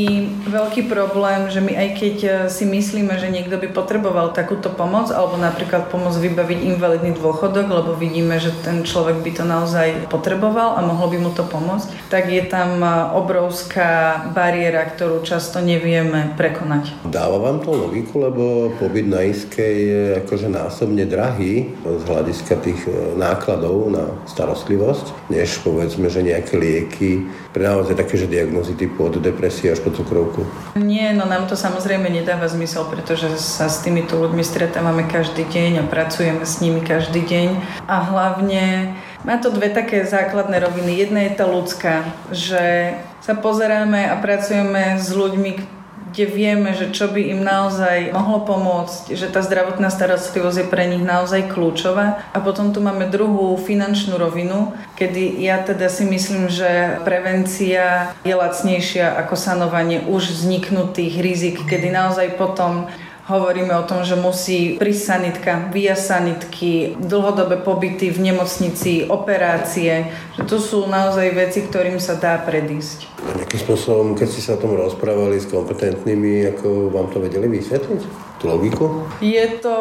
veľký 0.48 0.88
problém 0.88 1.52
že 1.52 1.60
my 1.60 1.74
aj 1.76 1.90
keď 2.00 2.18
e, 2.24 2.30
si 2.48 2.64
myslíme, 2.64 3.12
že 3.20 3.28
niekto 3.28 3.60
by 3.60 3.74
potreboval 3.74 4.32
takúto 4.32 4.72
pomoc, 4.72 5.12
alebo 5.12 5.36
napríklad 5.36 5.59
pomoc 5.66 6.16
vybaviť 6.16 6.60
invalidný 6.76 7.18
dôchodok, 7.18 7.66
lebo 7.68 7.92
vidíme, 7.98 8.38
že 8.38 8.56
ten 8.64 8.86
človek 8.86 9.20
by 9.20 9.32
to 9.36 9.44
naozaj 9.44 9.88
potreboval 10.08 10.78
a 10.78 10.86
mohlo 10.86 11.10
by 11.10 11.18
mu 11.18 11.32
to 11.34 11.44
pomôcť, 11.44 12.08
tak 12.14 12.30
je 12.30 12.44
tam 12.46 12.80
e, 12.80 12.88
obrovská 13.18 14.24
bariéra, 14.32 14.86
ktorú 14.86 15.26
často 15.26 15.60
nevieme 15.60 16.38
prekonať. 16.38 16.94
Dáva 17.10 17.42
vám 17.42 17.66
to 17.66 17.74
logiku, 17.74 18.22
lebo 18.22 18.72
pobyt 18.78 19.10
na 19.10 19.26
iske 19.26 19.64
je 19.64 20.02
akože 20.22 20.48
násobne 20.48 21.04
drahý 21.10 21.74
z 21.82 22.04
hľadiska 22.06 22.54
tých 22.62 22.82
e, 22.86 23.18
nákladov 23.18 23.90
na 23.90 24.06
starostlivosť, 24.30 25.34
než 25.34 25.60
povedzme, 25.66 26.08
že 26.08 26.22
nejaké 26.22 26.54
lieky 26.56 27.26
pre 27.50 27.66
naozaj 27.66 27.98
také, 27.98 28.14
že 28.22 28.30
diagnozy 28.30 28.78
typu 28.78 29.10
od 29.10 29.18
depresie 29.18 29.74
až 29.74 29.82
po 29.82 29.90
cukrovku. 29.90 30.46
Nie, 30.78 31.18
no 31.18 31.26
nám 31.26 31.50
to 31.50 31.58
samozrejme 31.58 32.06
nedáva 32.06 32.46
zmysel, 32.46 32.86
pretože 32.86 33.42
sa 33.42 33.66
s 33.66 33.82
týmito 33.82 34.22
ľuďmi 34.22 34.46
stretávame 34.46 35.10
každý 35.10 35.49
deň 35.50 35.82
a 35.82 35.90
pracujeme 35.90 36.46
s 36.46 36.62
nimi 36.62 36.86
každý 36.86 37.26
deň. 37.26 37.48
A 37.90 38.06
hlavne 38.06 38.94
má 39.26 39.42
to 39.42 39.50
dve 39.50 39.74
také 39.74 40.06
základné 40.06 40.62
roviny. 40.62 41.02
Jedna 41.02 41.26
je 41.28 41.34
tá 41.36 41.46
ľudská, 41.50 42.06
že 42.30 42.96
sa 43.20 43.34
pozeráme 43.36 44.08
a 44.08 44.16
pracujeme 44.22 44.96
s 44.96 45.12
ľuďmi, 45.12 45.82
kde 46.10 46.26
vieme, 46.26 46.74
že 46.74 46.90
čo 46.90 47.06
by 47.12 47.22
im 47.22 47.46
naozaj 47.46 48.10
mohlo 48.10 48.42
pomôcť, 48.42 49.14
že 49.14 49.30
tá 49.30 49.46
zdravotná 49.46 49.94
starostlivosť 49.94 50.58
je 50.66 50.72
pre 50.72 50.90
nich 50.90 51.06
naozaj 51.06 51.54
kľúčová. 51.54 52.26
A 52.34 52.38
potom 52.42 52.74
tu 52.74 52.82
máme 52.82 53.06
druhú 53.06 53.54
finančnú 53.62 54.18
rovinu, 54.18 54.74
kedy 54.98 55.38
ja 55.38 55.62
teda 55.62 55.86
si 55.86 56.10
myslím, 56.10 56.50
že 56.50 56.98
prevencia 57.06 58.18
je 58.26 58.34
lacnejšia 58.34 59.22
ako 59.22 59.38
sanovanie 59.38 60.02
už 60.10 60.34
vzniknutých 60.34 61.22
rizik, 61.22 61.58
kedy 61.70 61.94
naozaj 61.94 62.34
potom 62.42 62.90
Hovoríme 63.30 63.78
o 63.78 63.86
tom, 63.86 64.02
že 64.02 64.18
musí 64.18 64.82
prísť 64.82 65.04
sanitka, 65.06 65.70
via 65.70 65.94
sanitky, 65.94 66.98
dlhodobé 66.98 67.62
pobyty 67.62 68.10
v 68.10 68.34
nemocnici, 68.34 69.06
operácie. 69.06 70.10
Že 70.34 70.44
to 70.50 70.58
sú 70.58 70.80
naozaj 70.90 71.38
veci, 71.38 71.62
ktorým 71.62 72.02
sa 72.02 72.18
dá 72.18 72.42
predísť. 72.42 73.06
A 73.22 73.38
nejakým 73.38 73.62
spôsobom, 73.62 74.18
keď 74.18 74.28
ste 74.34 74.42
sa 74.42 74.58
o 74.58 74.62
tom 74.66 74.74
rozprávali 74.74 75.38
s 75.38 75.46
kompetentnými, 75.46 76.58
ako 76.58 76.90
vám 76.90 77.14
to 77.14 77.22
vedeli 77.22 77.46
vysvetliť? 77.46 78.29
Tú 78.40 78.48
logiku? 78.48 79.04
Je 79.20 79.44
to, 79.60 79.78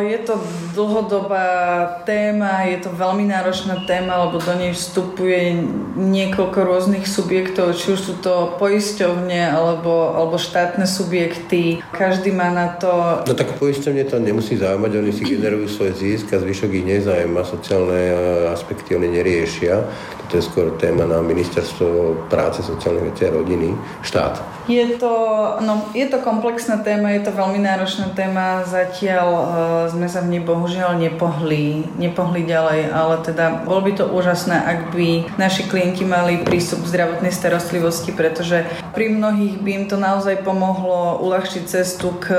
je 0.00 0.18
to 0.24 0.40
dlhodobá 0.72 1.84
téma, 2.08 2.64
je 2.64 2.80
to 2.80 2.90
veľmi 2.90 3.28
náročná 3.28 3.84
téma, 3.84 4.24
lebo 4.26 4.40
do 4.40 4.52
nej 4.56 4.72
vstupuje 4.72 5.60
niekoľko 5.94 6.58
rôznych 6.64 7.04
subjektov, 7.04 7.76
či 7.76 7.92
už 7.92 8.00
sú 8.00 8.14
to 8.24 8.56
poisťovne 8.56 9.52
alebo, 9.52 10.16
alebo 10.16 10.40
štátne 10.40 10.88
subjekty. 10.88 11.84
Každý 11.92 12.32
má 12.32 12.48
na 12.48 12.72
to... 12.80 13.22
No 13.28 13.36
tak 13.36 13.60
poisťovne 13.60 14.08
to 14.08 14.16
nemusí 14.16 14.56
zaujímať, 14.56 14.90
oni 14.96 15.12
si 15.12 15.22
generujú 15.28 15.68
svoj 15.68 15.92
zisk 15.92 16.32
a 16.32 16.40
zvyšok 16.40 16.72
ich 16.72 16.88
nezaujíma, 16.88 17.44
sociálne 17.44 18.00
aspekty 18.48 18.96
oni 18.96 19.12
neriešia. 19.12 19.84
To 20.32 20.40
je 20.40 20.48
skôr 20.48 20.72
téma 20.80 21.04
na 21.04 21.20
ministerstvo 21.20 22.16
práce, 22.32 22.64
sociálnych 22.64 23.12
vecí 23.12 23.28
a 23.28 23.36
rodiny, 23.36 23.76
štát. 24.00 24.40
Je 24.64 24.96
to, 24.96 25.12
no, 25.60 25.92
je 25.92 26.08
to 26.08 26.24
komplexná 26.24 26.80
téma, 26.80 27.12
je 27.12 27.28
to 27.28 27.36
veľmi 27.36 27.60
náročná 27.60 27.81
téma, 28.14 28.62
zatiaľ 28.62 29.28
uh, 29.28 29.44
sme 29.90 30.06
sa 30.06 30.22
v 30.22 30.38
nej 30.38 30.42
bohužiaľ 30.42 30.98
nepohli, 30.98 31.86
nepohli 31.98 32.46
ďalej, 32.46 32.90
ale 32.90 33.14
teda 33.26 33.66
bolo 33.66 33.82
by 33.82 33.92
to 33.98 34.04
úžasné, 34.06 34.56
ak 34.56 34.78
by 34.94 35.26
naši 35.36 35.66
klienti 35.66 36.06
mali 36.06 36.40
prístup 36.42 36.86
k 36.86 36.90
zdravotnej 36.94 37.34
starostlivosti, 37.34 38.14
pretože 38.14 38.62
pri 38.94 39.10
mnohých 39.10 39.58
by 39.60 39.70
im 39.72 39.84
to 39.90 39.96
naozaj 39.98 40.40
pomohlo 40.46 41.18
uľahčiť 41.22 41.64
cestu 41.66 42.14
k 42.22 42.34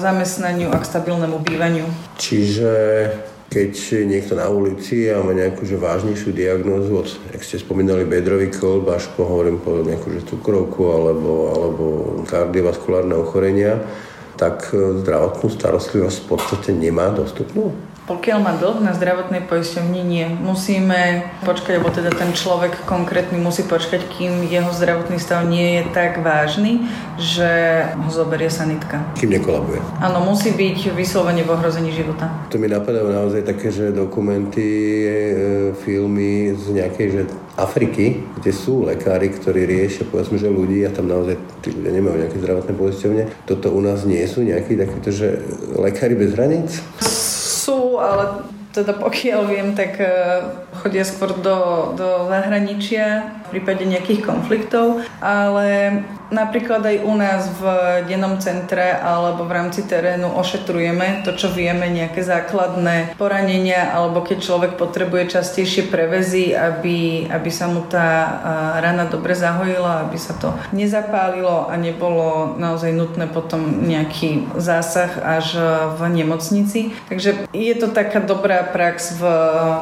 zamestnaniu 0.00 0.72
a 0.72 0.80
k 0.80 0.88
stabilnému 0.88 1.38
bývaniu. 1.44 1.84
Čiže 2.16 2.72
keď 3.46 3.72
niekto 4.04 4.34
na 4.34 4.50
ulici 4.50 5.06
a 5.06 5.22
má 5.22 5.30
nejakú 5.30 5.62
že 5.62 5.78
vážnejšiu 5.78 6.34
diagnózu, 6.34 6.92
od, 6.98 7.08
ak 7.30 7.40
ste 7.40 7.62
spomínali 7.62 8.02
bedrový 8.02 8.50
kolb, 8.50 8.90
až 8.90 9.06
po, 9.14 9.22
hovorím, 9.22 9.62
po 9.62 9.86
nejakú 9.86 10.12
že 10.12 10.26
cukrovku 10.26 10.82
alebo, 10.90 11.32
alebo 11.54 11.84
kardiovaskulárne 12.26 13.14
ochorenia, 13.14 13.80
tak 14.36 14.70
zdravotnú 14.70 15.48
starostlivosť 15.48 16.18
v 16.22 16.26
podstate 16.28 16.70
nemá 16.76 17.10
dostupnú? 17.10 17.72
Pokiaľ 18.06 18.38
má 18.38 18.54
dlh 18.54 18.86
na 18.86 18.94
zdravotnej 18.94 19.50
poisťovni, 19.50 19.98
nie. 20.06 20.30
Musíme 20.30 21.26
počkať, 21.42 21.82
alebo 21.82 21.90
teda 21.90 22.14
ten 22.14 22.30
človek 22.38 22.86
konkrétny 22.86 23.34
musí 23.34 23.66
počkať, 23.66 24.06
kým 24.14 24.46
jeho 24.46 24.70
zdravotný 24.70 25.18
stav 25.18 25.42
nie 25.42 25.82
je 25.82 25.90
tak 25.90 26.22
vážny, 26.22 26.86
že 27.18 27.82
ho 27.98 28.06
zoberie 28.06 28.46
sanitka. 28.46 29.02
Kým 29.18 29.34
nekolabuje. 29.34 29.82
Áno, 29.98 30.22
musí 30.22 30.54
byť 30.54 30.94
vyslovene 30.94 31.42
v 31.42 31.50
ohrození 31.50 31.90
života. 31.90 32.30
To 32.54 32.62
mi 32.62 32.70
napadajú 32.70 33.10
naozaj 33.10 33.42
také, 33.42 33.74
že 33.74 33.90
dokumenty, 33.90 34.62
e, 35.02 35.10
filmy 35.74 36.54
z 36.54 36.78
nejakej, 36.78 37.08
že 37.10 37.22
Afriky, 37.56 38.20
kde 38.36 38.52
sú 38.52 38.84
lekári, 38.84 39.32
ktorí 39.32 39.64
riešia 39.64 40.04
povedzme, 40.04 40.36
že 40.36 40.52
ľudí 40.52 40.84
a 40.84 40.92
tam 40.92 41.08
naozaj 41.08 41.40
tí 41.64 41.72
ľudia 41.72 41.92
nemajú 41.96 42.16
nejaké 42.20 42.36
zdravotné 42.40 42.72
poisťovne. 42.76 43.22
Toto 43.48 43.72
u 43.72 43.80
nás 43.80 44.04
nie 44.04 44.20
sú 44.28 44.44
nejakí 44.44 44.76
takíto, 44.76 45.08
že 45.08 45.40
lekári 45.76 46.14
bez 46.16 46.36
hraníc? 46.36 46.80
sú, 47.66 47.98
ale 47.98 48.46
teda 48.76 48.92
pokiaľ 49.00 49.40
viem, 49.48 49.68
tak 49.72 49.96
e, 49.96 50.08
chodia 50.84 51.00
skôr 51.08 51.32
do, 51.40 51.90
do 51.96 52.28
zahraničia 52.28 53.32
v 53.48 53.56
prípade 53.56 53.88
nejakých 53.88 54.20
konfliktov, 54.26 55.00
ale 55.22 56.02
napríklad 56.28 56.82
aj 56.82 56.96
u 57.06 57.14
nás 57.14 57.46
v 57.56 57.64
dennom 58.10 58.36
centre 58.42 58.98
alebo 58.98 59.46
v 59.46 59.54
rámci 59.54 59.86
terénu 59.86 60.34
ošetrujeme 60.34 61.22
to, 61.22 61.38
čo 61.38 61.54
vieme, 61.54 61.86
nejaké 61.86 62.20
základné 62.26 63.14
poranenia 63.14 63.94
alebo 63.94 64.26
keď 64.26 64.38
človek 64.42 64.72
potrebuje 64.74 65.38
častejšie 65.38 65.86
prevezy, 65.86 66.50
aby, 66.52 67.30
aby 67.30 67.50
sa 67.54 67.70
mu 67.70 67.86
tá 67.86 68.42
rana 68.82 69.06
dobre 69.06 69.38
zahojila, 69.38 70.10
aby 70.10 70.18
sa 70.18 70.34
to 70.34 70.50
nezapálilo 70.74 71.70
a 71.70 71.74
nebolo 71.78 72.58
naozaj 72.58 72.90
nutné 72.90 73.30
potom 73.30 73.86
nejaký 73.86 74.50
zásah 74.58 75.14
až 75.22 75.54
v 75.94 76.00
nemocnici. 76.10 76.90
Takže 77.06 77.46
je 77.54 77.74
to 77.78 77.94
taká 77.94 78.18
dobrá 78.18 78.65
prax 78.68 79.18
v 79.18 79.22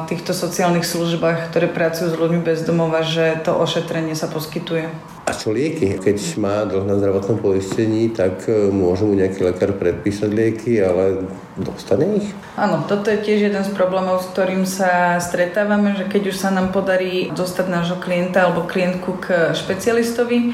týchto 0.07 0.31
sociálnych 0.33 0.85
službách, 0.87 1.51
ktoré 1.51 1.67
pracujú 1.69 2.13
s 2.13 2.19
ľuďmi 2.19 2.41
bez 2.45 2.63
domova, 2.63 3.01
že 3.01 3.41
to 3.41 3.53
ošetrenie 3.57 4.13
sa 4.13 4.31
poskytuje. 4.31 4.87
A 5.25 5.33
čo 5.33 5.49
lieky? 5.49 5.97
Keď 5.97 6.37
má 6.37 6.69
dlh 6.69 6.85
na 6.85 7.01
zdravotnom 7.01 7.41
poistení, 7.41 8.13
tak 8.13 8.45
e, 8.45 8.69
môže 8.69 9.09
mu 9.09 9.17
nejaký 9.17 9.41
lekár 9.41 9.73
predpísať 9.73 10.29
lieky, 10.29 10.77
ale 10.77 11.25
dostane 11.57 12.21
ich? 12.21 12.29
Áno, 12.53 12.85
toto 12.85 13.09
je 13.09 13.25
tiež 13.25 13.49
jeden 13.49 13.63
z 13.65 13.73
problémov, 13.73 14.21
s 14.21 14.29
ktorým 14.29 14.69
sa 14.69 15.17
stretávame, 15.17 15.97
že 15.97 16.05
keď 16.05 16.29
už 16.29 16.37
sa 16.37 16.53
nám 16.53 16.69
podarí 16.69 17.33
dostať 17.33 17.65
nášho 17.65 17.97
klienta 17.97 18.45
alebo 18.45 18.69
klientku 18.69 19.17
k 19.17 19.57
špecialistovi, 19.57 20.53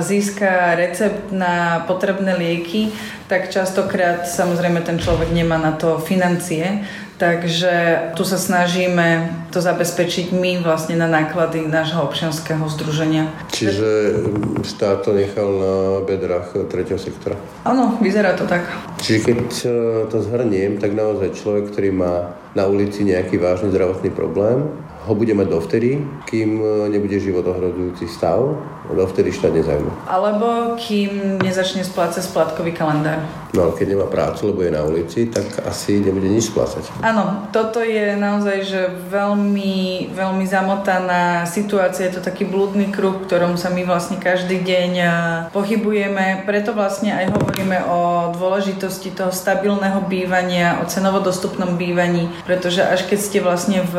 získa 0.00 0.72
recept 0.80 1.28
na 1.28 1.84
potrebné 1.84 2.32
lieky, 2.32 2.88
tak 3.28 3.52
častokrát 3.52 4.24
samozrejme 4.24 4.80
ten 4.88 4.96
človek 4.96 5.28
nemá 5.36 5.60
na 5.60 5.76
to 5.76 6.00
financie, 6.00 6.88
Takže 7.18 7.74
tu 8.14 8.22
sa 8.22 8.38
snažíme 8.38 9.34
to 9.50 9.58
zabezpečiť 9.58 10.30
my 10.30 10.62
vlastne 10.62 10.94
na 10.94 11.10
náklady 11.10 11.66
nášho 11.66 12.06
občianského 12.06 12.62
združenia. 12.70 13.26
Čiže 13.50 13.88
štát 14.62 15.02
to 15.02 15.10
nechal 15.10 15.50
na 15.50 15.74
bedrách 16.06 16.54
tretieho 16.70 16.94
sektora? 16.94 17.34
Áno, 17.66 17.98
vyzerá 17.98 18.38
to 18.38 18.46
tak. 18.46 18.70
Čiže 19.02 19.18
keď 19.26 19.42
e, 19.50 19.68
to 20.06 20.22
zhrniem, 20.22 20.78
tak 20.78 20.94
naozaj 20.94 21.34
človek, 21.34 21.74
ktorý 21.74 21.90
má 21.90 22.38
na 22.54 22.70
ulici 22.70 23.02
nejaký 23.02 23.34
vážny 23.42 23.74
zdravotný 23.74 24.14
problém, 24.14 24.70
ho 25.08 25.12
bude 25.16 25.34
mať 25.34 25.48
dovtedy, 25.50 25.98
kým 26.30 26.62
e, 26.62 26.64
nebude 26.94 27.18
život 27.18 27.42
ohrozujúci 27.50 28.06
stav, 28.06 28.54
dovtedy 28.94 29.32
štát 29.32 29.52
nezaujíma. 29.52 30.08
Alebo 30.08 30.78
kým 30.78 31.40
nezačne 31.42 31.84
splácať 31.84 32.24
splátkový 32.24 32.72
kalendár. 32.72 33.24
No 33.56 33.64
ale 33.64 33.80
keď 33.80 33.96
nemá 33.96 34.06
prácu, 34.06 34.52
lebo 34.52 34.60
je 34.60 34.72
na 34.72 34.84
ulici, 34.84 35.20
tak 35.32 35.64
asi 35.64 36.04
nebude 36.04 36.28
nič 36.28 36.52
splácať. 36.52 36.84
Áno, 37.00 37.48
toto 37.48 37.80
je 37.80 38.12
naozaj 38.14 38.58
že 38.68 38.92
veľmi, 39.08 40.12
veľmi 40.12 40.44
zamotaná 40.44 41.48
situácia. 41.48 42.08
Je 42.08 42.20
to 42.20 42.22
taký 42.24 42.44
blúdny 42.44 42.92
kruh, 42.92 43.16
v 43.16 43.24
ktorom 43.24 43.56
sa 43.56 43.72
my 43.72 43.88
vlastne 43.88 44.20
každý 44.20 44.60
deň 44.60 44.92
pohybujeme. 45.56 46.44
Preto 46.44 46.76
vlastne 46.76 47.16
aj 47.16 47.32
hovoríme 47.32 47.88
o 47.88 48.30
dôležitosti 48.36 49.16
toho 49.16 49.32
stabilného 49.32 50.04
bývania, 50.04 50.80
o 50.80 50.88
cenovo 50.88 51.24
dostupnom 51.24 51.80
bývaní, 51.80 52.28
pretože 52.44 52.84
až 52.84 53.08
keď 53.08 53.18
ste 53.18 53.38
vlastne 53.40 53.80
v 53.80 53.96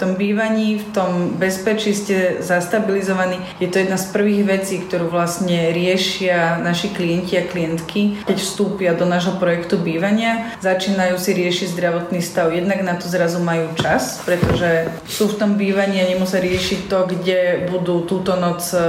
tom 0.00 0.16
bývaní, 0.16 0.80
v 0.80 0.86
tom 0.96 1.10
bezpečí 1.36 1.92
ste 1.92 2.40
zastabilizovaní, 2.40 3.36
je 3.60 3.68
to 3.68 3.84
jedna 3.84 4.00
z 4.00 4.08
prvých 4.08 4.25
vecí, 4.42 4.82
ktorú 4.82 5.10
vlastne 5.10 5.70
riešia 5.70 6.58
naši 6.58 6.90
klienti 6.90 7.38
a 7.38 7.46
klientky, 7.46 8.22
keď 8.26 8.36
vstúpia 8.40 8.90
do 8.96 9.06
nášho 9.06 9.38
projektu 9.38 9.78
bývania, 9.78 10.56
začínajú 10.58 11.16
si 11.20 11.30
riešiť 11.36 11.76
zdravotný 11.76 12.20
stav. 12.24 12.50
Jednak 12.50 12.82
na 12.82 12.98
to 12.98 13.06
zrazu 13.06 13.38
majú 13.38 13.70
čas, 13.78 14.22
pretože 14.26 14.90
sú 15.06 15.30
v 15.30 15.38
tom 15.38 15.50
bývaní 15.54 16.02
a 16.02 16.10
nemusia 16.10 16.42
riešiť 16.42 16.90
to, 16.90 16.98
kde 17.06 17.68
budú 17.70 18.02
túto 18.08 18.34
noc 18.34 18.64
e, 18.74 18.80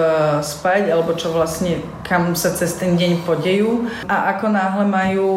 spať, 0.41 0.89
alebo 0.89 1.13
čo 1.13 1.29
vlastne, 1.35 1.83
kam 2.07 2.33
sa 2.33 2.55
cez 2.55 2.73
ten 2.79 2.95
deň 2.97 3.27
podejú. 3.27 3.85
A 4.07 4.33
ako 4.37 4.47
náhle 4.49 4.85
majú 4.87 5.29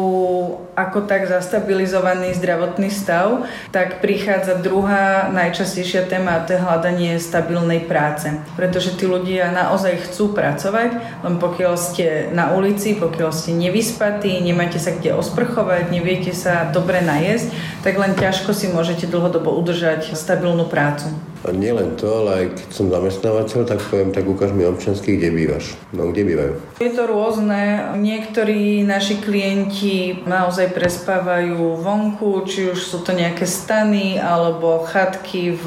ako 0.75 1.03
tak 1.03 1.27
zastabilizovaný 1.27 2.31
zdravotný 2.35 2.87
stav, 2.87 3.47
tak 3.75 3.99
prichádza 3.99 4.59
druhá 4.59 5.27
najčastejšia 5.31 6.07
téma 6.07 6.39
a 6.39 6.43
to 6.47 6.55
je 6.55 6.63
hľadanie 6.63 7.19
stabilnej 7.19 7.85
práce. 7.87 8.31
Pretože 8.55 8.95
tí 8.95 9.07
ľudia 9.07 9.51
naozaj 9.51 10.09
chcú 10.09 10.31
pracovať, 10.31 10.89
len 11.23 11.35
pokiaľ 11.39 11.73
ste 11.75 12.31
na 12.31 12.55
ulici, 12.55 12.95
pokiaľ 12.95 13.29
ste 13.35 13.51
nevyspatí, 13.55 14.39
nemáte 14.39 14.79
sa 14.79 14.95
kde 14.95 15.15
osprchovať, 15.15 15.91
neviete 15.91 16.31
sa 16.31 16.67
dobre 16.69 17.03
najesť, 17.03 17.51
tak 17.83 17.99
len 17.99 18.15
ťažko 18.15 18.51
si 18.55 18.71
môžete 18.71 19.07
dlhodobo 19.07 19.51
udržať 19.55 20.15
stabilnú 20.15 20.67
prácu. 20.67 21.30
A 21.41 21.49
nie 21.49 21.73
len 21.73 21.97
to, 21.97 22.21
ale 22.21 22.29
aj 22.37 22.45
keď 22.53 22.69
som 22.69 22.93
zamestnávateľ, 22.93 23.65
tak 23.65 23.81
poviem, 23.89 24.13
tak 24.13 24.29
ukáž 24.29 24.53
mi 24.53 24.61
občanský, 24.61 25.17
kde 25.17 25.33
bývaš. 25.33 25.73
No, 25.89 26.13
kde 26.13 26.21
bývajú? 26.21 26.53
Je 26.77 26.91
to 26.93 27.09
rôzne. 27.09 27.97
Niektorí 27.97 28.85
naši 28.85 29.17
klienti 29.17 30.21
naozaj 30.29 30.69
prespávajú 30.69 31.81
vonku, 31.81 32.45
či 32.45 32.69
už 32.69 32.77
sú 32.77 33.01
to 33.01 33.17
nejaké 33.17 33.49
stany 33.49 34.21
alebo 34.21 34.85
chatky 34.85 35.57
v 35.57 35.65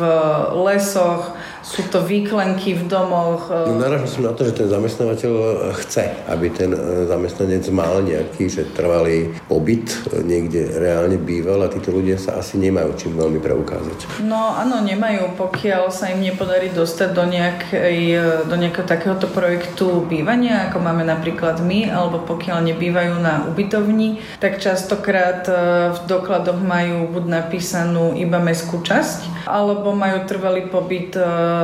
lesoch, 0.63 1.35
sú 1.65 1.81
to 1.89 2.05
výklenky 2.05 2.77
v 2.77 2.85
domoch. 2.85 3.49
E, 3.49 3.73
no 3.73 3.81
naražal 3.81 4.09
som 4.09 4.23
na 4.29 4.37
to, 4.37 4.45
že 4.45 4.53
ten 4.53 4.69
zamestnávateľ 4.69 5.33
chce, 5.81 6.05
aby 6.29 6.53
ten 6.53 6.77
e, 6.77 7.09
zamestnanec 7.09 7.65
mal 7.73 8.05
nejaký, 8.05 8.53
že 8.53 8.69
trvalý 8.77 9.33
pobyt, 9.49 9.89
e, 10.13 10.21
niekde 10.21 10.77
reálne 10.77 11.17
býval 11.17 11.65
a 11.65 11.73
títo 11.73 11.97
ľudia 11.97 12.21
sa 12.21 12.37
asi 12.37 12.61
nemajú 12.61 12.93
čím 13.01 13.17
veľmi 13.17 13.41
preukázať. 13.41 14.21
No 14.29 14.53
áno, 14.53 14.85
nemajú, 14.85 15.41
pokiaľ 15.41 15.89
sa 15.89 16.13
im 16.13 16.21
nepodarí 16.21 16.69
dostať 16.69 17.11
do, 17.17 17.25
nejakej, 17.25 17.99
do 18.45 18.57
nejakého 18.61 18.85
takéhoto 18.85 19.27
projektu 19.33 20.05
bývania, 20.05 20.69
ako 20.69 20.85
máme 20.85 21.09
napríklad 21.09 21.65
my, 21.65 21.89
alebo 21.89 22.21
pokiaľ 22.21 22.61
nebývajú 22.61 23.15
na 23.25 23.49
ubytovni, 23.49 24.21
tak 24.37 24.61
častokrát 24.61 25.49
v 25.97 26.01
dokladoch 26.05 26.61
majú 26.61 27.09
buď 27.09 27.25
napísanú 27.25 28.13
iba 28.13 28.37
mestskú 28.37 28.85
časť, 28.85 29.49
alebo 29.49 29.97
majú 29.97 30.29
trvalý 30.29 30.69
pobyt 30.69 31.17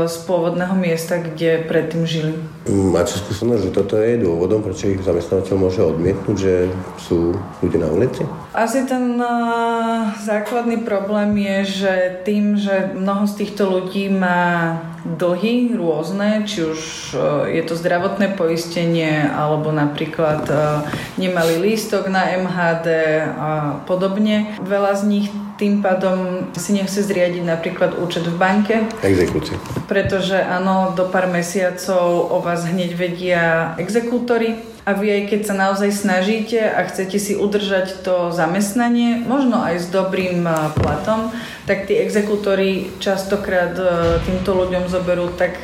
z 0.06 0.16
pôvodného 0.24 0.74
miesta, 0.76 1.18
kde 1.18 1.64
predtým 1.66 2.04
žili. 2.04 2.34
Máte 2.68 3.16
skúsenosť, 3.16 3.62
že 3.66 3.74
toto 3.74 3.96
je 3.96 4.20
dôvodom, 4.20 4.60
prečo 4.60 4.92
ich 4.92 5.00
zamestnávateľ 5.00 5.56
môže 5.56 5.80
odmietnúť, 5.80 6.36
že 6.36 6.54
sú 7.00 7.34
ľudia 7.64 7.84
na 7.84 7.88
ulici? 7.88 8.22
Asi 8.52 8.84
ten 8.84 9.16
uh, 9.16 10.12
základný 10.20 10.84
problém 10.84 11.38
je, 11.40 11.58
že 11.82 11.94
tým, 12.26 12.58
že 12.60 12.92
mnoho 12.92 13.24
z 13.24 13.34
týchto 13.44 13.70
ľudí 13.70 14.12
má 14.12 14.76
dlhy 15.06 15.72
rôzne, 15.78 16.44
či 16.44 16.68
už 16.68 16.80
uh, 17.16 17.48
je 17.48 17.62
to 17.64 17.74
zdravotné 17.78 18.36
poistenie, 18.36 19.24
alebo 19.24 19.72
napríklad 19.72 20.44
uh, 20.50 20.84
nemali 21.16 21.56
lístok 21.62 22.12
na 22.12 22.28
MHD 22.36 22.88
a 23.24 23.50
podobne. 23.88 24.52
Veľa 24.60 24.92
z 25.00 25.02
nich 25.08 25.28
tým 25.60 25.84
pádom 25.84 26.48
si 26.56 26.72
nechce 26.72 27.04
zriadiť 27.04 27.44
napríklad 27.44 28.00
účet 28.00 28.24
v 28.24 28.36
banke. 28.40 28.74
Exekúcia. 29.04 29.60
Pretože 29.90 30.38
áno, 30.38 30.94
do 30.94 31.10
pár 31.10 31.26
mesiacov 31.26 32.30
o 32.30 32.38
vás 32.38 32.62
hneď 32.62 32.94
vedia 32.94 33.74
exekútory 33.74 34.62
a 34.86 34.94
vy 34.94 35.10
aj 35.10 35.22
keď 35.34 35.40
sa 35.42 35.54
naozaj 35.58 35.90
snažíte 35.90 36.62
a 36.62 36.86
chcete 36.86 37.18
si 37.18 37.34
udržať 37.34 38.06
to 38.06 38.30
zamestnanie, 38.30 39.18
možno 39.26 39.58
aj 39.58 39.82
s 39.82 39.86
dobrým 39.90 40.46
platom, 40.78 41.34
tak 41.66 41.90
tí 41.90 41.98
exekútory 41.98 42.94
častokrát 43.02 43.74
týmto 44.22 44.54
ľuďom 44.62 44.86
zoberú 44.86 45.34
tak 45.34 45.58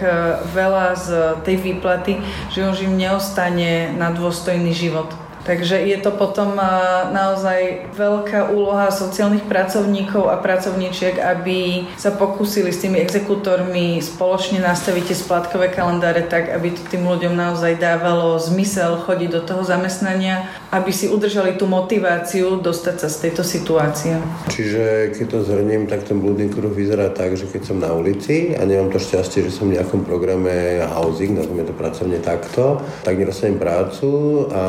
veľa 0.51 0.99
z 0.99 1.09
tej 1.47 1.57
výplaty, 1.63 2.19
že 2.51 2.67
už 2.67 2.83
im 2.83 2.99
neostane 2.99 3.95
na 3.95 4.11
dôstojný 4.11 4.75
život. 4.75 5.26
Takže 5.47 5.79
je 5.79 5.95
to 6.03 6.11
potom 6.11 6.59
naozaj 7.15 7.87
veľká 7.95 8.51
úloha 8.51 8.91
sociálnych 8.91 9.47
pracovníkov 9.47 10.27
a 10.27 10.43
pracovníčiek, 10.43 11.23
aby 11.23 11.87
sa 11.95 12.11
pokúsili 12.11 12.75
s 12.75 12.83
tými 12.83 12.99
exekútormi 12.99 14.03
spoločne 14.03 14.59
nastaviť 14.59 15.15
tie 15.15 15.17
splatkové 15.23 15.71
kalendáre 15.71 16.27
tak, 16.27 16.51
aby 16.51 16.75
to 16.75 16.83
tým 16.91 17.07
ľuďom 17.07 17.39
naozaj 17.39 17.79
dávalo 17.79 18.43
zmysel 18.43 18.99
chodiť 19.07 19.31
do 19.31 19.41
toho 19.47 19.63
zamestnania, 19.63 20.51
aby 20.75 20.91
si 20.91 21.07
udržali 21.07 21.55
tú 21.55 21.71
motiváciu 21.71 22.59
dostať 22.59 23.07
sa 23.07 23.09
z 23.09 23.17
tejto 23.31 23.47
situácie. 23.47 24.19
Čiže 24.51 25.15
keď 25.15 25.27
to 25.31 25.47
zhrniem, 25.47 25.87
tak 25.87 26.03
ten 26.03 26.19
blúdny 26.19 26.51
kruh 26.51 26.75
vyzerá 26.75 27.15
tak, 27.15 27.39
že 27.39 27.47
keď 27.47 27.63
som 27.63 27.79
na 27.79 27.95
ulici 27.95 28.59
a 28.59 28.67
nemám 28.67 28.91
to 28.91 28.99
šťastie, 28.99 29.47
že 29.47 29.55
som 29.55 29.71
v 29.71 29.79
nejakom 29.79 30.03
programe 30.03 30.83
housing, 30.91 31.39
nazvime 31.39 31.63
to 31.63 31.71
pracovne 31.71 32.19
takto, 32.19 32.83
tak 33.07 33.15
nedostanem 33.15 33.63
prácu 33.63 34.51
a 34.51 34.63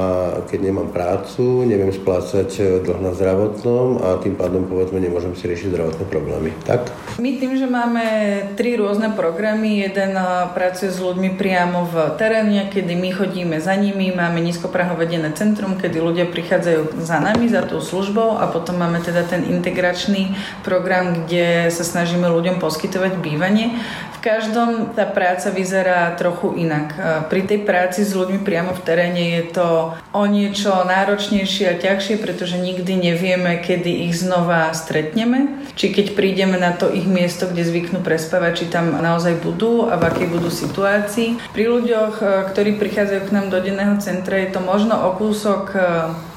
keď 0.46 0.66
nemám 0.67 0.91
prácu, 0.91 1.63
neviem 1.63 1.95
splácať 1.95 2.49
e, 2.60 2.63
dlh 2.84 2.99
na 2.99 3.12
zdravotnom 3.15 4.03
a 4.03 4.19
tým 4.19 4.36
pádom 4.36 4.67
povedzme 4.67 4.99
nemôžem 4.99 5.32
si 5.32 5.47
riešiť 5.47 5.71
zdravotné 5.71 6.06
problémy. 6.12 6.51
Tak? 6.67 6.91
My 7.17 7.34
tým, 7.41 7.58
že 7.58 7.65
máme 7.65 8.06
tri 8.53 8.77
rôzne 8.77 9.10
programy, 9.10 9.82
jeden 9.82 10.13
pracuje 10.53 10.93
s 10.93 11.01
ľuďmi 11.01 11.34
priamo 11.34 11.89
v 11.89 12.13
teréne, 12.13 12.69
kedy 12.69 12.93
my 12.93 13.10
chodíme 13.10 13.58
za 13.58 13.73
nimi, 13.73 14.13
máme 14.13 14.38
nízkoprahové 14.38 15.10
denné 15.10 15.34
centrum, 15.34 15.82
kedy 15.82 15.97
ľudia 15.97 16.30
prichádzajú 16.30 17.01
za 17.01 17.17
nami, 17.17 17.49
za 17.49 17.65
tou 17.65 17.82
službou 17.82 18.38
a 18.38 18.45
potom 18.53 18.77
máme 18.77 19.01
teda 19.01 19.25
ten 19.25 19.49
integračný 19.49 20.38
program, 20.62 21.25
kde 21.25 21.73
sa 21.73 21.82
snažíme 21.82 22.30
ľuďom 22.30 22.62
poskytovať 22.62 23.17
bývanie. 23.17 23.82
V 24.17 24.19
každom 24.21 24.93
tá 24.93 25.10
práca 25.10 25.49
vyzerá 25.49 26.13
trochu 26.17 26.53
inak. 26.58 26.93
Pri 27.34 27.49
tej 27.49 27.65
práci 27.65 28.06
s 28.06 28.13
ľuďmi 28.13 28.45
priamo 28.45 28.77
v 28.77 28.84
teréne 28.86 29.23
je 29.41 29.58
to 29.58 29.93
o 30.13 30.23
niečo 30.25 30.86
náročnejšie 30.86 31.65
a 31.69 31.80
ťažšie, 31.82 32.21
pretože 32.21 32.62
nikdy 32.62 32.93
nevieme, 32.97 33.58
kedy 33.58 34.06
ich 34.06 34.21
znova 34.21 34.69
stretneme. 34.77 35.65
Či 35.77 35.93
keď 35.93 36.06
prídeme 36.17 36.58
na 36.58 36.75
to 36.75 36.89
ich 36.91 37.07
miesto, 37.10 37.48
kde 37.48 37.63
zvyknú 37.65 38.00
prespávať, 38.04 38.63
či 38.63 38.65
tam 38.72 38.93
naozaj 38.93 39.39
budú 39.43 39.88
a 39.88 39.96
v 39.96 40.04
akej 40.08 40.28
budú 40.28 40.52
situácii. 40.52 41.39
Pri 41.52 41.65
ľuďoch, 41.67 42.13
e, 42.20 42.26
ktorí 42.54 42.78
prichádzajú 42.78 43.22
k 43.28 43.34
nám 43.34 43.48
do 43.52 43.60
denného 43.60 43.98
centra, 43.98 44.39
je 44.39 44.54
to 44.54 44.62
možno 44.63 44.96
o 44.96 45.15
kúsok 45.15 45.63
e, 45.74 45.80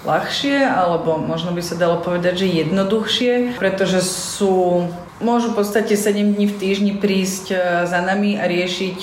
ľahšie, 0.07 0.65
alebo 0.65 1.21
možno 1.21 1.53
by 1.53 1.63
sa 1.63 1.77
dalo 1.77 2.01
povedať, 2.01 2.47
že 2.47 2.65
jednoduchšie, 2.65 3.61
pretože 3.61 4.01
sú 4.01 4.89
môžu 5.21 5.53
v 5.53 5.61
podstate 5.61 5.93
7 6.01 6.17
dní 6.17 6.49
v 6.49 6.57
týždni 6.57 6.93
prísť 6.97 7.53
e, 7.53 7.57
za 7.85 8.01
nami 8.01 8.41
a 8.41 8.49
riešiť 8.49 8.99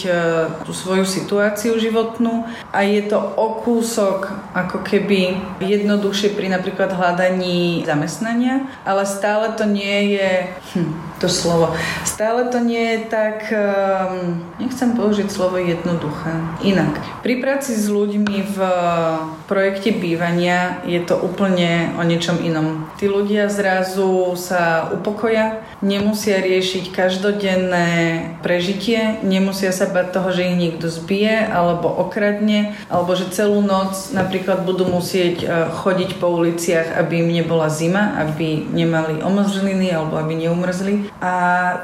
tú 0.65 0.71
svoju 0.73 1.05
situáciu 1.05 1.77
životnú 1.77 2.49
a 2.73 2.81
je 2.81 3.05
to 3.05 3.21
o 3.21 3.61
kúsok 3.61 4.33
ako 4.57 4.81
keby 4.81 5.37
jednoduchšie 5.61 6.33
pri 6.33 6.49
napríklad 6.49 6.89
hľadaní 6.89 7.85
zamestnania, 7.85 8.65
ale 8.81 9.05
stále 9.05 9.53
to 9.53 9.69
nie 9.69 10.17
je 10.17 10.29
hm, 10.73 11.06
to 11.17 11.25
slovo. 11.29 11.73
Stále 12.05 12.45
to 12.53 12.61
nie 12.61 12.93
je 12.93 12.99
tak, 13.09 13.49
um, 13.49 14.37
nechcem 14.61 14.93
použiť 14.93 15.27
slovo 15.33 15.57
jednoduché, 15.57 16.33
inak. 16.61 17.01
Pri 17.25 17.41
práci 17.41 17.73
s 17.73 17.89
ľuďmi 17.89 18.37
v 18.53 18.57
projekte 19.49 19.89
bývania 19.97 20.85
je 20.85 21.01
to 21.01 21.17
úplne 21.17 21.97
o 21.97 22.05
niečom 22.05 22.37
inom. 22.41 22.85
Tí 23.01 23.09
ľudia 23.09 23.49
zrazu 23.49 24.37
sa 24.37 24.93
upokoja, 24.93 25.65
nemusia 25.81 26.37
riešiť 26.37 26.93
každodenné 26.93 27.89
prežitie, 28.45 29.17
nemusia 29.25 29.73
sa 29.73 29.89
bať 29.89 30.13
toho, 30.13 30.29
že 30.29 30.53
ich 30.53 30.57
niekto 30.57 30.85
zbije 30.87 31.49
alebo 31.49 31.89
okradne, 31.89 32.77
alebo 32.93 33.17
že 33.17 33.33
celú 33.33 33.65
noc 33.65 34.13
napríklad 34.13 34.63
budú 34.69 34.85
musieť 34.85 35.35
uh, 35.41 35.49
chodiť 35.73 36.21
po 36.21 36.29
uliciach, 36.29 36.93
aby 37.01 37.25
im 37.25 37.33
nebola 37.33 37.73
zima, 37.73 38.13
aby 38.21 38.61
nemali 38.69 39.25
omrzliny 39.25 39.89
alebo 39.89 40.21
aby 40.21 40.45
neumrzli 40.45 41.06
a 41.17 41.33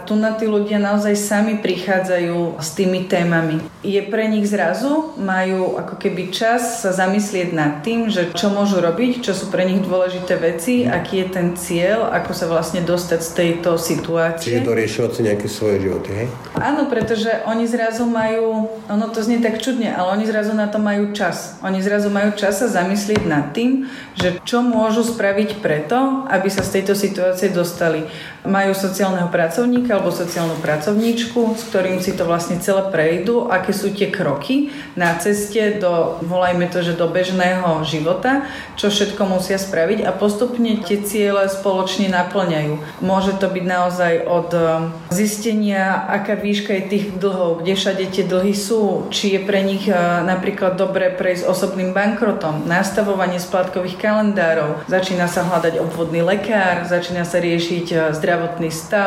tu 0.05 0.13
na 0.15 0.35
tí 0.37 0.45
ľudia 0.45 0.77
naozaj 0.77 1.15
sami 1.17 1.53
prichádzajú 1.59 2.61
s 2.61 2.69
tými 2.77 3.09
témami. 3.09 3.63
Je 3.83 3.99
pre 3.99 4.29
nich 4.29 4.47
zrazu, 4.47 5.15
majú 5.19 5.75
ako 5.75 5.99
keby 5.99 6.31
čas 6.31 6.85
sa 6.85 6.95
zamyslieť 6.95 7.51
nad 7.51 7.83
tým, 7.83 8.07
že 8.07 8.31
čo 8.31 8.53
môžu 8.53 8.79
robiť, 8.79 9.25
čo 9.25 9.33
sú 9.35 9.51
pre 9.51 9.67
nich 9.67 9.83
dôležité 9.83 10.39
veci, 10.39 10.87
aký 10.87 11.25
je 11.25 11.27
ten 11.27 11.47
cieľ, 11.59 12.13
ako 12.13 12.31
sa 12.31 12.45
vlastne 12.47 12.85
dostať 12.85 13.19
z 13.19 13.31
tejto 13.33 13.75
situácie. 13.75 14.59
Čiže 14.59 14.69
doriešovať 14.69 15.11
si 15.11 15.21
nejaké 15.27 15.47
svoje 15.51 15.83
životy, 15.83 16.09
hej? 16.13 16.27
Áno, 16.55 16.87
pretože 16.87 17.43
oni 17.43 17.65
zrazu 17.67 18.07
majú, 18.07 18.71
ono 18.87 19.05
to 19.11 19.19
znie 19.19 19.43
tak 19.43 19.59
čudne, 19.59 19.91
ale 19.91 20.15
oni 20.15 20.25
zrazu 20.29 20.55
na 20.55 20.69
to 20.71 20.79
majú 20.79 21.11
čas. 21.11 21.59
Oni 21.59 21.81
zrazu 21.83 22.07
majú 22.07 22.31
čas 22.37 22.63
sa 22.63 22.67
zamyslieť 22.71 23.21
nad 23.27 23.51
tým, 23.51 23.89
že 24.15 24.39
čo 24.47 24.63
môžu 24.63 25.03
spraviť 25.03 25.59
preto, 25.59 26.23
aby 26.29 26.47
sa 26.47 26.63
z 26.63 26.79
tejto 26.79 26.93
situácie 26.93 27.49
dostali. 27.51 28.05
Majú 28.43 28.71
sociálneho 29.13 29.29
pracovníka 29.29 29.89
alebo 29.93 30.09
sociálnu 30.09 30.57
pracovníčku, 30.57 31.53
s 31.53 31.69
ktorým 31.69 32.01
si 32.01 32.17
to 32.17 32.25
vlastne 32.25 32.57
celé 32.57 32.89
prejdú, 32.89 33.45
aké 33.45 33.69
sú 33.69 33.93
tie 33.93 34.09
kroky 34.09 34.73
na 34.97 35.13
ceste 35.21 35.77
do, 35.77 36.17
volajme 36.25 36.65
to, 36.73 36.81
že 36.81 36.97
do 36.97 37.05
bežného 37.05 37.85
života, 37.85 38.49
čo 38.73 38.89
všetko 38.89 39.21
musia 39.29 39.61
spraviť 39.61 40.01
a 40.01 40.09
postupne 40.17 40.81
tie 40.81 41.05
ciele 41.05 41.45
spoločne 41.45 42.09
naplňajú. 42.09 43.05
Môže 43.05 43.37
to 43.37 43.53
byť 43.53 43.65
naozaj 43.69 44.13
od 44.25 44.49
um, 44.49 44.65
zistenia, 45.13 46.09
aká 46.09 46.33
výška 46.33 46.73
je 46.73 46.89
tých 46.89 47.05
dlhov, 47.13 47.61
kde 47.61 47.77
všade 47.77 48.09
tie 48.09 48.25
dlhy 48.25 48.57
sú, 48.57 49.13
či 49.13 49.37
je 49.37 49.45
pre 49.45 49.61
nich 49.61 49.85
uh, 49.85 50.25
napríklad 50.25 50.73
dobre 50.73 51.13
prejsť 51.13 51.45
osobným 51.45 51.93
bankrotom, 51.93 52.65
nastavovanie 52.65 53.37
splátkových 53.37 54.01
kalendárov, 54.01 54.89
začína 54.89 55.29
sa 55.29 55.45
hľadať 55.45 55.77
obvodný 55.77 56.25
lekár, 56.25 56.89
začína 56.89 57.21
sa 57.29 57.37
riešiť 57.37 57.85
uh, 57.93 57.99
zdravotný 58.17 58.73
stav. 58.73 59.02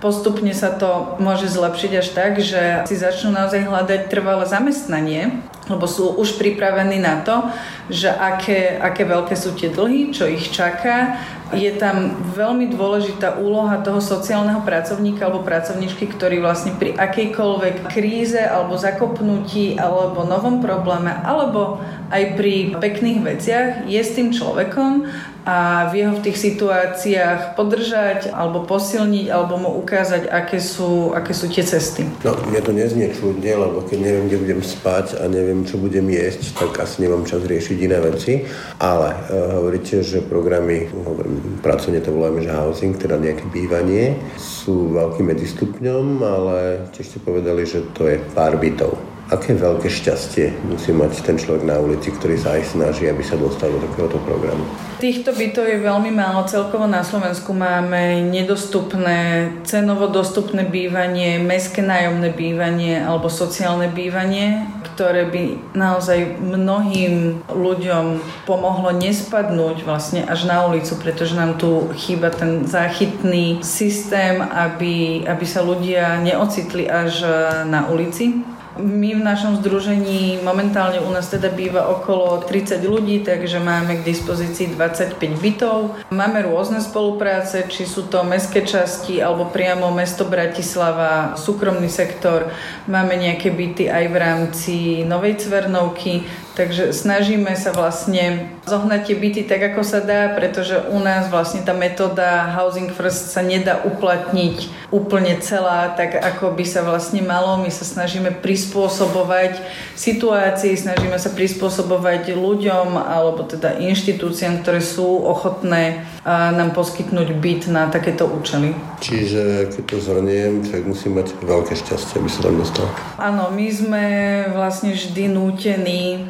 Postupne 0.00 0.52
sa 0.56 0.74
to 0.74 1.16
môže 1.22 1.50
zlepšiť 1.50 1.92
až 1.98 2.08
tak, 2.12 2.32
že 2.40 2.84
si 2.88 2.96
začnú 2.96 3.30
naozaj 3.34 3.66
hľadať 3.66 4.00
trvalé 4.08 4.44
zamestnanie, 4.48 5.42
lebo 5.70 5.86
sú 5.86 6.18
už 6.18 6.40
pripravení 6.40 6.98
na 6.98 7.22
to, 7.22 7.46
že 7.90 8.10
aké, 8.10 8.78
aké 8.78 9.06
veľké 9.06 9.34
sú 9.38 9.54
tie 9.54 9.70
dlhy, 9.70 10.10
čo 10.10 10.26
ich 10.26 10.50
čaká. 10.50 11.18
Je 11.50 11.70
tam 11.74 12.14
veľmi 12.30 12.70
dôležitá 12.70 13.42
úloha 13.42 13.82
toho 13.82 13.98
sociálneho 13.98 14.62
pracovníka 14.62 15.26
alebo 15.26 15.42
pracovníčky, 15.42 16.06
ktorý 16.06 16.38
vlastne 16.38 16.78
pri 16.78 16.94
akejkoľvek 16.94 17.90
kríze 17.90 18.38
alebo 18.38 18.78
zakopnutí 18.78 19.74
alebo 19.74 20.22
novom 20.22 20.62
probléme 20.62 21.10
alebo 21.10 21.82
aj 22.10 22.38
pri 22.38 22.78
pekných 22.78 23.18
veciach 23.22 23.68
je 23.90 23.98
s 23.98 24.14
tým 24.14 24.30
človekom 24.30 25.10
a 25.50 25.90
vie 25.90 26.06
ho 26.06 26.14
v 26.14 26.30
tých 26.30 26.38
situáciách 26.38 27.58
podržať 27.58 28.30
alebo 28.30 28.62
posilniť 28.62 29.26
alebo 29.34 29.58
mu 29.58 29.70
ukázať, 29.82 30.30
aké 30.30 30.62
sú, 30.62 31.10
aké 31.10 31.34
sú 31.34 31.50
tie 31.50 31.66
cesty. 31.66 32.06
No, 32.22 32.38
mne 32.46 32.62
to 32.62 32.70
neznie 32.70 33.10
čudne, 33.10 33.58
lebo 33.58 33.82
keď 33.82 33.98
neviem, 33.98 34.30
kde 34.30 34.38
budem 34.46 34.62
spať 34.62 35.18
a 35.18 35.26
neviem, 35.26 35.66
čo 35.66 35.82
budem 35.82 36.06
jesť, 36.06 36.54
tak 36.54 36.78
asi 36.86 37.02
nemám 37.02 37.26
čas 37.26 37.42
riešiť 37.42 37.76
iné 37.82 37.98
veci. 37.98 38.46
Ale 38.78 39.10
uh, 39.10 39.58
hovoríte, 39.58 40.06
že 40.06 40.22
programy, 40.22 40.86
hovorím, 40.94 41.58
pracovne 41.58 41.98
to 41.98 42.14
voláme, 42.14 42.46
že 42.46 42.54
housing, 42.54 42.94
teda 42.94 43.18
nejaké 43.18 43.42
bývanie, 43.50 44.14
sú 44.38 44.94
veľkým 44.94 45.34
medistupňom, 45.34 46.22
ale 46.22 46.86
tiež 46.94 47.10
ste 47.10 47.18
povedali, 47.18 47.66
že 47.66 47.82
to 47.90 48.06
je 48.06 48.22
pár 48.38 48.54
bytov. 48.54 49.09
Aké 49.30 49.54
veľké 49.54 49.86
šťastie 49.86 50.58
musí 50.66 50.90
mať 50.90 51.22
ten 51.22 51.38
človek 51.38 51.62
na 51.62 51.78
ulici, 51.78 52.10
ktorý 52.10 52.34
sa 52.34 52.58
aj 52.58 52.74
snaží, 52.74 53.06
aby 53.06 53.22
sa 53.22 53.38
dostal 53.38 53.70
do 53.70 53.78
takéhoto 53.78 54.18
programu? 54.26 54.66
Týchto 54.98 55.30
bytov 55.30 55.70
je 55.70 55.78
veľmi 55.78 56.10
málo. 56.10 56.50
Celkovo 56.50 56.90
na 56.90 57.06
Slovensku 57.06 57.54
máme 57.54 58.26
nedostupné, 58.26 59.54
cenovo 59.62 60.10
dostupné 60.10 60.66
bývanie, 60.66 61.38
mestské 61.38 61.78
nájomné 61.78 62.34
bývanie 62.34 62.98
alebo 62.98 63.30
sociálne 63.30 63.86
bývanie, 63.86 64.66
ktoré 64.98 65.30
by 65.30 65.78
naozaj 65.78 66.42
mnohým 66.42 67.46
ľuďom 67.46 68.18
pomohlo 68.50 68.90
nespadnúť 68.98 69.86
vlastne 69.86 70.26
až 70.26 70.50
na 70.50 70.66
ulicu, 70.66 70.98
pretože 70.98 71.38
nám 71.38 71.54
tu 71.54 71.86
chýba 71.94 72.34
ten 72.34 72.66
záchytný 72.66 73.62
systém, 73.62 74.42
aby, 74.42 75.22
aby 75.22 75.44
sa 75.46 75.62
ľudia 75.62 76.18
neocitli 76.18 76.90
až 76.90 77.22
na 77.70 77.86
ulici. 77.86 78.42
My 78.78 79.18
v 79.18 79.26
našom 79.26 79.58
združení 79.58 80.38
momentálne 80.46 81.02
u 81.02 81.10
nás 81.10 81.26
teda 81.26 81.50
býva 81.50 81.90
okolo 81.90 82.46
30 82.46 82.78
ľudí, 82.86 83.18
takže 83.26 83.58
máme 83.58 83.98
k 83.98 84.06
dispozícii 84.06 84.78
25 84.78 85.18
bytov. 85.42 85.98
Máme 86.14 86.46
rôzne 86.46 86.78
spolupráce, 86.78 87.66
či 87.66 87.82
sú 87.82 88.06
to 88.06 88.22
mestské 88.22 88.62
časti 88.62 89.18
alebo 89.18 89.50
priamo 89.50 89.90
mesto 89.90 90.22
Bratislava, 90.22 91.34
súkromný 91.34 91.90
sektor. 91.90 92.54
Máme 92.86 93.18
nejaké 93.18 93.50
byty 93.50 93.90
aj 93.90 94.04
v 94.06 94.16
rámci 94.16 94.74
Novej 95.02 95.42
Cvernovky, 95.42 96.22
Takže 96.60 96.92
snažíme 96.92 97.56
sa 97.56 97.72
vlastne 97.72 98.52
zohnať 98.68 99.00
tie 99.08 99.16
byty 99.16 99.40
tak, 99.48 99.72
ako 99.72 99.80
sa 99.80 100.04
dá, 100.04 100.28
pretože 100.36 100.76
u 100.92 101.00
nás 101.00 101.32
vlastne 101.32 101.64
tá 101.64 101.72
metóda 101.72 102.52
Housing 102.52 102.92
First 102.92 103.32
sa 103.32 103.40
nedá 103.40 103.80
uplatniť 103.80 104.68
úplne 104.92 105.40
celá, 105.40 105.88
tak 105.96 106.20
ako 106.20 106.52
by 106.52 106.64
sa 106.68 106.84
vlastne 106.84 107.24
malo. 107.24 107.56
My 107.64 107.72
sa 107.72 107.88
snažíme 107.88 108.44
prispôsobovať 108.44 109.56
situácii, 109.96 110.76
snažíme 110.76 111.16
sa 111.16 111.32
prispôsobovať 111.32 112.36
ľuďom 112.36 112.92
alebo 112.92 113.40
teda 113.48 113.80
inštitúciám, 113.80 114.60
ktoré 114.60 114.84
sú 114.84 115.08
ochotné 115.16 116.04
nám 116.28 116.76
poskytnúť 116.76 117.32
byt 117.32 117.72
na 117.72 117.88
takéto 117.88 118.28
účely. 118.28 118.76
Čiže 119.00 119.72
keď 119.72 119.82
to 119.88 119.96
zhrniem, 120.04 120.60
človek 120.60 120.84
musí 120.84 121.08
mať 121.08 121.32
veľké 121.40 121.72
šťastie, 121.72 122.20
aby 122.20 122.28
sa 122.28 122.40
tam 122.44 122.60
dostal. 122.60 122.86
Áno, 123.16 123.48
my 123.48 123.66
sme 123.72 124.04
vlastne 124.52 124.92
vždy 124.92 125.32
nútení 125.32 126.28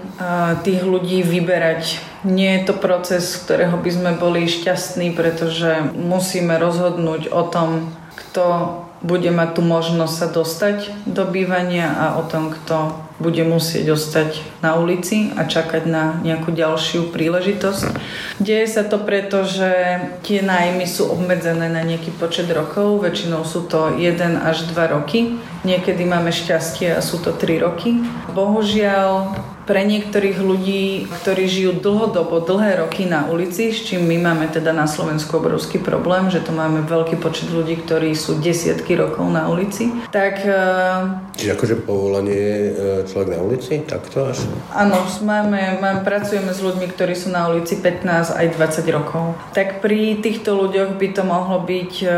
tých 0.62 0.82
ľudí 0.86 1.26
vyberať. 1.26 1.98
Nie 2.22 2.62
je 2.62 2.70
to 2.70 2.74
proces, 2.78 3.34
z 3.34 3.42
ktorého 3.42 3.74
by 3.82 3.90
sme 3.90 4.10
boli 4.14 4.46
šťastní, 4.46 5.10
pretože 5.18 5.90
musíme 5.98 6.54
rozhodnúť 6.60 7.34
o 7.34 7.42
tom, 7.50 7.90
kto 8.14 8.44
bude 9.00 9.32
mať 9.32 9.58
tú 9.58 9.62
možnosť 9.64 10.14
sa 10.14 10.28
dostať 10.28 11.08
do 11.08 11.24
bývania 11.24 11.88
a 11.88 12.06
o 12.20 12.22
tom, 12.28 12.52
kto 12.52 12.94
bude 13.20 13.44
musieť 13.44 13.92
ostať 13.92 14.40
na 14.64 14.80
ulici 14.80 15.30
a 15.36 15.44
čakať 15.44 15.84
na 15.84 16.18
nejakú 16.24 16.50
ďalšiu 16.50 17.12
príležitosť. 17.12 17.84
Deje 18.40 18.66
sa 18.66 18.82
to 18.82 18.96
preto, 18.96 19.44
že 19.44 20.00
tie 20.24 20.40
nájmy 20.40 20.88
sú 20.88 21.12
obmedzené 21.12 21.68
na 21.68 21.84
nejaký 21.84 22.16
počet 22.16 22.48
rokov, 22.48 23.04
väčšinou 23.04 23.44
sú 23.44 23.68
to 23.68 23.92
1 23.94 24.40
až 24.40 24.66
2 24.72 24.96
roky. 24.96 25.36
Niekedy 25.62 26.08
máme 26.08 26.32
šťastie 26.32 26.96
a 26.96 27.04
sú 27.04 27.20
to 27.20 27.36
3 27.36 27.60
roky. 27.60 28.00
Bohužiaľ, 28.32 29.36
pre 29.70 29.86
niektorých 29.86 30.42
ľudí, 30.42 31.06
ktorí 31.22 31.46
žijú 31.46 31.78
dlhodobo, 31.78 32.42
dlhé 32.42 32.82
roky 32.82 33.06
na 33.06 33.30
ulici, 33.30 33.70
s 33.70 33.86
čím 33.86 34.02
my 34.02 34.18
máme 34.18 34.50
teda 34.50 34.74
na 34.74 34.90
Slovensku 34.90 35.38
obrovský 35.38 35.78
problém, 35.78 36.26
že 36.26 36.42
tu 36.42 36.50
máme 36.50 36.82
veľký 36.90 37.22
počet 37.22 37.54
ľudí, 37.54 37.78
ktorí 37.86 38.10
sú 38.18 38.42
desiatky 38.42 38.98
rokov 38.98 39.30
na 39.30 39.46
ulici, 39.46 39.94
tak... 40.10 40.42
E, 40.42 41.38
Čiže 41.38 41.54
akože 41.54 41.74
povolanie 41.86 42.42
e, 42.42 42.70
človek 43.10 43.34
na 43.34 43.38
ulici? 43.42 43.82
Takto 43.82 44.30
až? 44.30 44.46
Áno, 44.70 45.02
pracujeme 46.06 46.54
s 46.54 46.62
ľuďmi, 46.62 46.86
ktorí 46.94 47.18
sú 47.18 47.34
na 47.34 47.50
ulici 47.50 47.82
15 47.82 48.38
aj 48.38 48.46
20 48.54 48.96
rokov. 48.96 49.34
Tak 49.50 49.82
pri 49.82 50.22
týchto 50.22 50.54
ľuďoch 50.54 50.94
by 50.94 51.08
to 51.10 51.22
mohlo 51.26 51.66
byť 51.66 51.92
e, 52.06 52.08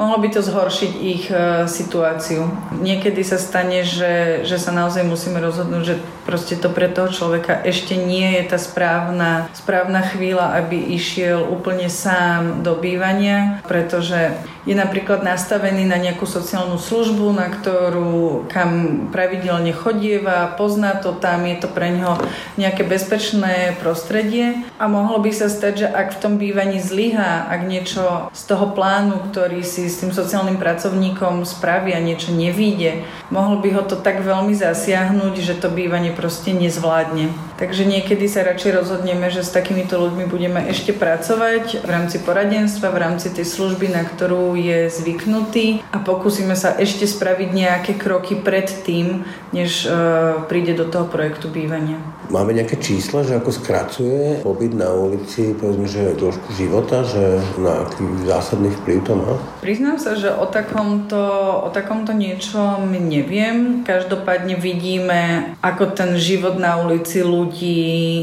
mohlo 0.00 0.16
by 0.16 0.32
to 0.32 0.40
zhoršiť 0.40 0.92
ich 0.96 1.28
situáciu. 1.68 2.48
Niekedy 2.80 3.20
sa 3.20 3.36
stane, 3.36 3.84
že, 3.84 4.40
že 4.48 4.56
sa 4.56 4.72
naozaj 4.72 5.04
musíme 5.04 5.36
rozhodnúť, 5.44 5.82
že 5.84 5.96
proste 6.24 6.56
to 6.56 6.72
pre 6.72 6.88
toho 6.88 7.12
človeka 7.12 7.60
ešte 7.68 8.00
nie 8.00 8.40
je 8.40 8.48
tá 8.48 8.56
správna, 8.56 9.52
správna 9.52 10.00
chvíľa, 10.00 10.56
aby 10.56 10.96
išiel 10.96 11.44
úplne 11.44 11.92
sám 11.92 12.64
do 12.64 12.80
bývania, 12.80 13.60
pretože 13.68 14.32
je 14.64 14.76
napríklad 14.76 15.20
nastavený 15.20 15.84
na 15.88 15.96
nejakú 16.00 16.24
sociálnu 16.28 16.78
službu, 16.78 17.32
na 17.32 17.48
ktorú 17.50 18.46
kam 18.48 19.04
pravidelne 19.10 19.74
chodieva, 19.74 20.54
pozná 20.54 20.96
to 20.96 21.16
tam, 21.16 21.44
je 21.44 21.56
to 21.60 21.68
pre 21.68 21.90
neho 21.90 22.16
nejaké 22.60 22.86
bezpečné 22.86 23.74
prostredie 23.82 24.64
a 24.78 24.86
mohlo 24.86 25.18
by 25.18 25.32
sa 25.34 25.50
stať, 25.50 25.74
že 25.84 25.88
ak 25.90 26.16
v 26.16 26.20
tom 26.22 26.34
bývaní 26.38 26.78
zlyhá, 26.78 27.50
ak 27.50 27.66
niečo 27.66 28.30
z 28.30 28.42
toho 28.46 28.70
plánu, 28.70 29.32
ktorý 29.32 29.66
si 29.66 29.89
s 29.90 30.00
tým 30.00 30.14
sociálnym 30.14 30.56
pracovníkom 30.56 31.42
spraví 31.42 31.90
a 31.90 32.00
niečo 32.00 32.30
nevíde, 32.30 33.02
mohlo 33.28 33.58
by 33.58 33.74
ho 33.74 33.82
to 33.82 33.98
tak 33.98 34.22
veľmi 34.22 34.54
zasiahnuť, 34.54 35.34
že 35.42 35.58
to 35.58 35.68
bývanie 35.68 36.14
proste 36.14 36.54
nezvládne. 36.54 37.49
Takže 37.60 37.84
niekedy 37.84 38.24
sa 38.24 38.40
radšej 38.40 38.72
rozhodneme, 38.72 39.28
že 39.28 39.44
s 39.44 39.52
takýmito 39.52 40.00
ľuďmi 40.00 40.24
budeme 40.32 40.64
ešte 40.72 40.96
pracovať 40.96 41.84
v 41.84 41.88
rámci 41.92 42.16
poradenstva, 42.24 42.88
v 42.88 43.02
rámci 43.04 43.28
tej 43.28 43.44
služby, 43.44 43.92
na 43.92 44.00
ktorú 44.00 44.56
je 44.56 44.88
zvyknutý 44.88 45.84
a 45.92 46.00
pokúsime 46.00 46.56
sa 46.56 46.72
ešte 46.80 47.04
spraviť 47.04 47.48
nejaké 47.52 47.92
kroky 48.00 48.40
pred 48.40 48.64
tým, 48.64 49.28
než 49.52 49.84
uh, 49.84 50.40
príde 50.48 50.72
do 50.72 50.88
toho 50.88 51.04
projektu 51.04 51.52
bývania. 51.52 52.00
Máme 52.32 52.56
nejaké 52.56 52.80
čísla, 52.80 53.28
že 53.28 53.36
ako 53.36 53.52
skracuje 53.52 54.40
pobyt 54.40 54.72
na 54.72 54.88
ulici, 54.96 55.52
povedzme, 55.52 55.84
že 55.84 56.16
trošku 56.16 56.56
života, 56.56 57.04
že 57.04 57.44
na 57.60 57.84
aký 57.84 58.06
zásadný 58.24 58.72
vplyv 58.80 58.98
to 59.04 59.12
má? 59.20 59.36
Priznám 59.60 60.00
sa, 60.00 60.16
že 60.16 60.32
o 60.32 60.48
takomto, 60.48 61.20
o 61.66 61.68
takomto 61.68 62.16
niečom 62.16 62.88
neviem. 62.88 63.84
Každopádne 63.84 64.56
vidíme, 64.56 65.52
ako 65.60 65.92
ten 65.92 66.16
život 66.16 66.56
na 66.56 66.80
ulici 66.80 67.20
ľudí, 67.20 67.49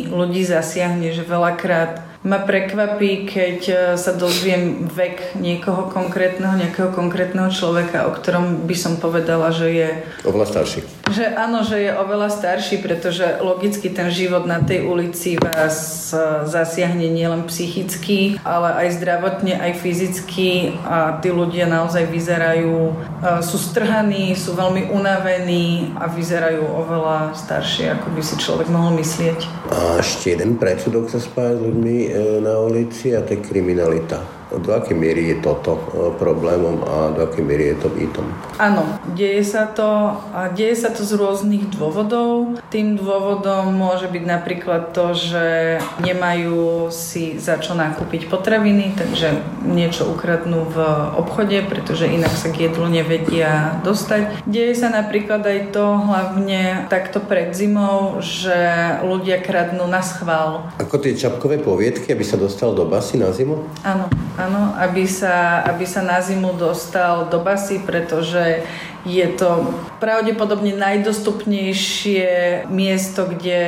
ľudí 0.08 0.42
zasiahne, 0.48 1.12
že 1.12 1.28
veľakrát 1.28 2.08
ma 2.26 2.44
prekvapí, 2.44 3.30
keď 3.30 3.60
e, 3.70 3.76
sa 3.96 4.12
dozviem 4.18 4.90
vek 4.90 5.38
niekoho 5.40 5.88
konkrétneho, 5.88 6.58
nejakého 6.60 6.92
konkrétneho 6.92 7.48
človeka, 7.54 8.10
o 8.10 8.16
ktorom 8.18 8.68
by 8.68 8.76
som 8.76 9.00
povedala, 9.00 9.54
že 9.54 9.68
je... 9.72 9.90
Oveľa 10.28 10.50
starší. 10.50 10.97
Že 11.08 11.26
áno, 11.40 11.64
že 11.64 11.88
je 11.88 11.92
oveľa 11.96 12.30
starší, 12.34 12.84
pretože 12.84 13.40
logicky 13.40 13.88
ten 13.88 14.12
život 14.12 14.44
na 14.44 14.60
tej 14.60 14.84
ulici 14.84 15.40
vás 15.40 16.10
e, 16.12 16.44
zasiahne 16.44 17.08
nielen 17.08 17.48
psychicky, 17.48 18.36
ale 18.44 18.86
aj 18.86 19.00
zdravotne, 19.00 19.56
aj 19.56 19.80
fyzicky 19.80 20.76
a 20.84 21.18
tí 21.24 21.32
ľudia 21.32 21.72
naozaj 21.72 22.12
vyzerajú, 22.12 22.92
e, 22.92 22.94
sú 23.40 23.56
strhaní, 23.56 24.36
sú 24.36 24.58
veľmi 24.58 24.92
unavení 24.92 25.96
a 25.96 26.12
vyzerajú 26.12 26.64
oveľa 26.66 27.40
staršie, 27.40 27.96
ako 27.96 28.08
by 28.12 28.22
si 28.22 28.36
človek 28.36 28.68
mohol 28.68 29.00
myslieť. 29.00 29.40
A 29.72 30.04
ešte 30.04 30.36
jeden 30.36 30.60
predsudok 30.60 31.08
sa 31.08 31.24
spája 31.24 31.56
s 31.56 31.62
ľuďmi 31.64 32.18
E, 32.18 32.42
na 32.42 32.60
ulici 32.60 33.16
a 33.16 33.22
to 33.22 33.34
je 33.34 33.40
kriminalita. 33.42 34.37
Do 34.48 34.72
akej 34.72 34.96
miery 34.96 35.36
je 35.36 35.44
toto 35.44 35.76
e, 35.76 35.82
problémom 36.16 36.80
a 36.88 37.12
do 37.12 37.28
akej 37.28 37.44
miery 37.44 37.76
je 37.76 37.84
to 37.84 37.88
mýtom? 37.92 38.26
Áno, 38.56 38.88
deje 39.12 39.44
sa 39.44 39.68
to 39.68 40.16
a 40.32 40.48
deje 40.56 40.80
sa 40.80 40.90
to 40.96 41.04
z 41.04 41.20
rôznych 41.20 41.68
dôvodov. 41.76 42.56
Tým 42.72 42.96
dôvodom 42.96 43.76
môže 43.76 44.08
byť 44.08 44.24
napríklad 44.24 44.96
to, 44.96 45.12
že 45.12 45.46
nemajú 46.00 46.88
si 46.96 47.36
za 47.36 47.60
čo 47.60 47.76
nakúpiť 47.76 48.32
potraviny, 48.32 48.96
takže 48.96 49.44
niečo 49.68 50.08
ukradnú 50.08 50.64
v 50.72 50.78
obchode, 51.20 51.60
pretože 51.68 52.08
inak 52.08 52.32
sa 52.32 52.48
k 52.48 52.72
jedlu 52.72 52.88
nevedia 52.88 53.84
dostať. 53.84 54.48
Deje 54.48 54.80
sa 54.80 54.88
napríklad 54.88 55.44
aj 55.44 55.76
to, 55.76 55.86
hlavne 56.08 56.88
takto 56.88 57.20
pred 57.20 57.52
zimou, 57.52 58.24
že 58.24 58.56
ľudia 59.04 59.44
kradnú 59.44 59.84
na 59.92 60.00
schvál. 60.00 60.72
Ako 60.80 61.04
tie 61.04 61.20
čapkové 61.20 61.60
poviedky, 61.60 62.16
aby 62.16 62.24
sa 62.24 62.40
dostal 62.40 62.72
do 62.72 62.88
basy 62.88 63.20
na 63.20 63.36
zimu? 63.36 63.68
Áno. 63.84 64.08
Áno, 64.38 64.78
aby 64.78 65.10
sa, 65.10 65.66
aby 65.66 65.90
sa 65.90 66.06
na 66.06 66.22
zimu 66.22 66.54
dostal 66.62 67.26
do 67.26 67.42
basy, 67.42 67.82
pretože 67.82 68.62
je 69.02 69.26
to 69.34 69.74
pravdepodobne 69.98 70.78
najdostupnejšie 70.78 72.26
miesto, 72.70 73.26
kde 73.26 73.62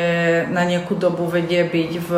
na 0.54 0.70
nejakú 0.70 0.94
dobu 0.94 1.26
vedie 1.26 1.66
byť 1.66 1.92
v 2.06 2.10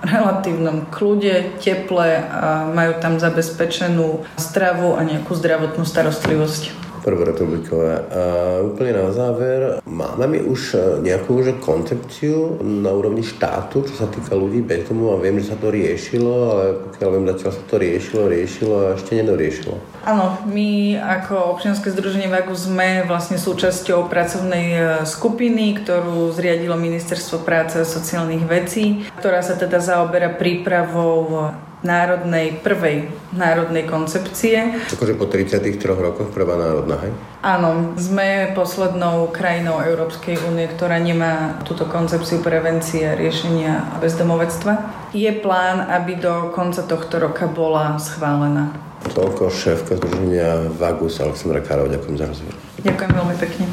relatívnom 0.00 0.88
kľude, 0.88 1.60
teple 1.60 2.24
a 2.24 2.72
majú 2.72 2.96
tam 2.96 3.20
zabezpečenú 3.20 4.24
stravu 4.40 4.96
a 4.96 5.04
nejakú 5.04 5.36
zdravotnú 5.36 5.84
starostlivosť 5.84 6.87
prvorepublikové. 7.08 7.92
A 8.12 8.22
úplne 8.60 8.92
na 9.00 9.08
záver, 9.08 9.80
máme 9.88 10.28
my 10.28 10.38
už 10.44 10.60
e, 10.76 10.78
nejakú 11.00 11.40
že 11.40 11.56
koncepciu 11.56 12.60
na 12.60 12.92
úrovni 12.92 13.24
štátu, 13.24 13.88
čo 13.88 13.94
sa 13.96 14.06
týka 14.12 14.36
ľudí 14.36 14.60
bez 14.60 14.84
domu 14.84 15.16
a 15.16 15.16
viem, 15.16 15.40
že 15.40 15.54
sa 15.54 15.56
to 15.56 15.72
riešilo, 15.72 16.32
ale 16.52 16.64
pokiaľ 16.92 17.08
viem, 17.16 17.26
zatiaľ 17.32 17.52
sa 17.56 17.62
to 17.64 17.76
riešilo, 17.80 18.22
riešilo 18.28 18.74
a 18.76 18.84
ešte 19.00 19.16
nedoriešilo. 19.16 19.74
Áno, 20.04 20.36
my 20.44 21.00
ako 21.00 21.56
občianske 21.56 21.88
združenie 21.88 22.28
VAGU 22.28 22.52
sme 22.52 23.08
vlastne 23.08 23.40
súčasťou 23.40 24.12
pracovnej 24.12 24.68
e, 24.76 24.82
skupiny, 25.08 25.80
ktorú 25.80 26.28
zriadilo 26.36 26.76
Ministerstvo 26.76 27.40
práce 27.40 27.80
a 27.80 27.88
sociálnych 27.88 28.44
vecí, 28.44 29.08
ktorá 29.16 29.40
sa 29.40 29.56
teda 29.56 29.80
zaoberá 29.80 30.28
prípravou 30.36 31.48
národnej, 31.82 32.58
prvej 32.58 33.06
národnej 33.30 33.86
koncepcie. 33.86 34.82
Akože 34.98 35.14
po 35.14 35.30
33 35.30 35.78
rokoch 35.86 36.34
prvá 36.34 36.58
národná, 36.58 36.98
hej? 37.06 37.12
Áno, 37.38 37.94
sme 37.94 38.50
poslednou 38.58 39.30
krajinou 39.30 39.78
Európskej 39.78 40.42
únie, 40.50 40.66
ktorá 40.66 40.98
nemá 40.98 41.62
túto 41.62 41.86
koncepciu 41.86 42.42
prevencie 42.42 43.06
a 43.06 43.14
riešenia 43.14 44.02
bezdomovectva. 44.02 44.74
Je 45.14 45.30
plán, 45.38 45.86
aby 45.86 46.18
do 46.18 46.50
konca 46.50 46.82
tohto 46.82 47.22
roka 47.22 47.46
bola 47.46 47.94
schválená. 48.02 48.74
Toľko 49.14 49.54
šéfka 49.54 49.94
združenia 50.02 50.66
Vagus 50.74 51.22
Aleksandra 51.22 51.62
Károv. 51.62 51.86
Ďakujem 51.86 52.16
za 52.18 52.26
rozhovor. 52.26 52.54
Ďakujem 52.82 53.10
veľmi 53.14 53.36
pekne. 53.38 53.64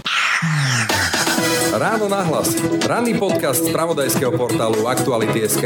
Ráno 1.76 2.08
nahlas. 2.08 2.56
Ranný 2.88 3.20
podcast 3.20 3.68
z 3.68 3.74
pravodajského 3.74 4.32
portálu 4.32 4.88
Aktuality.sk. 4.88 5.65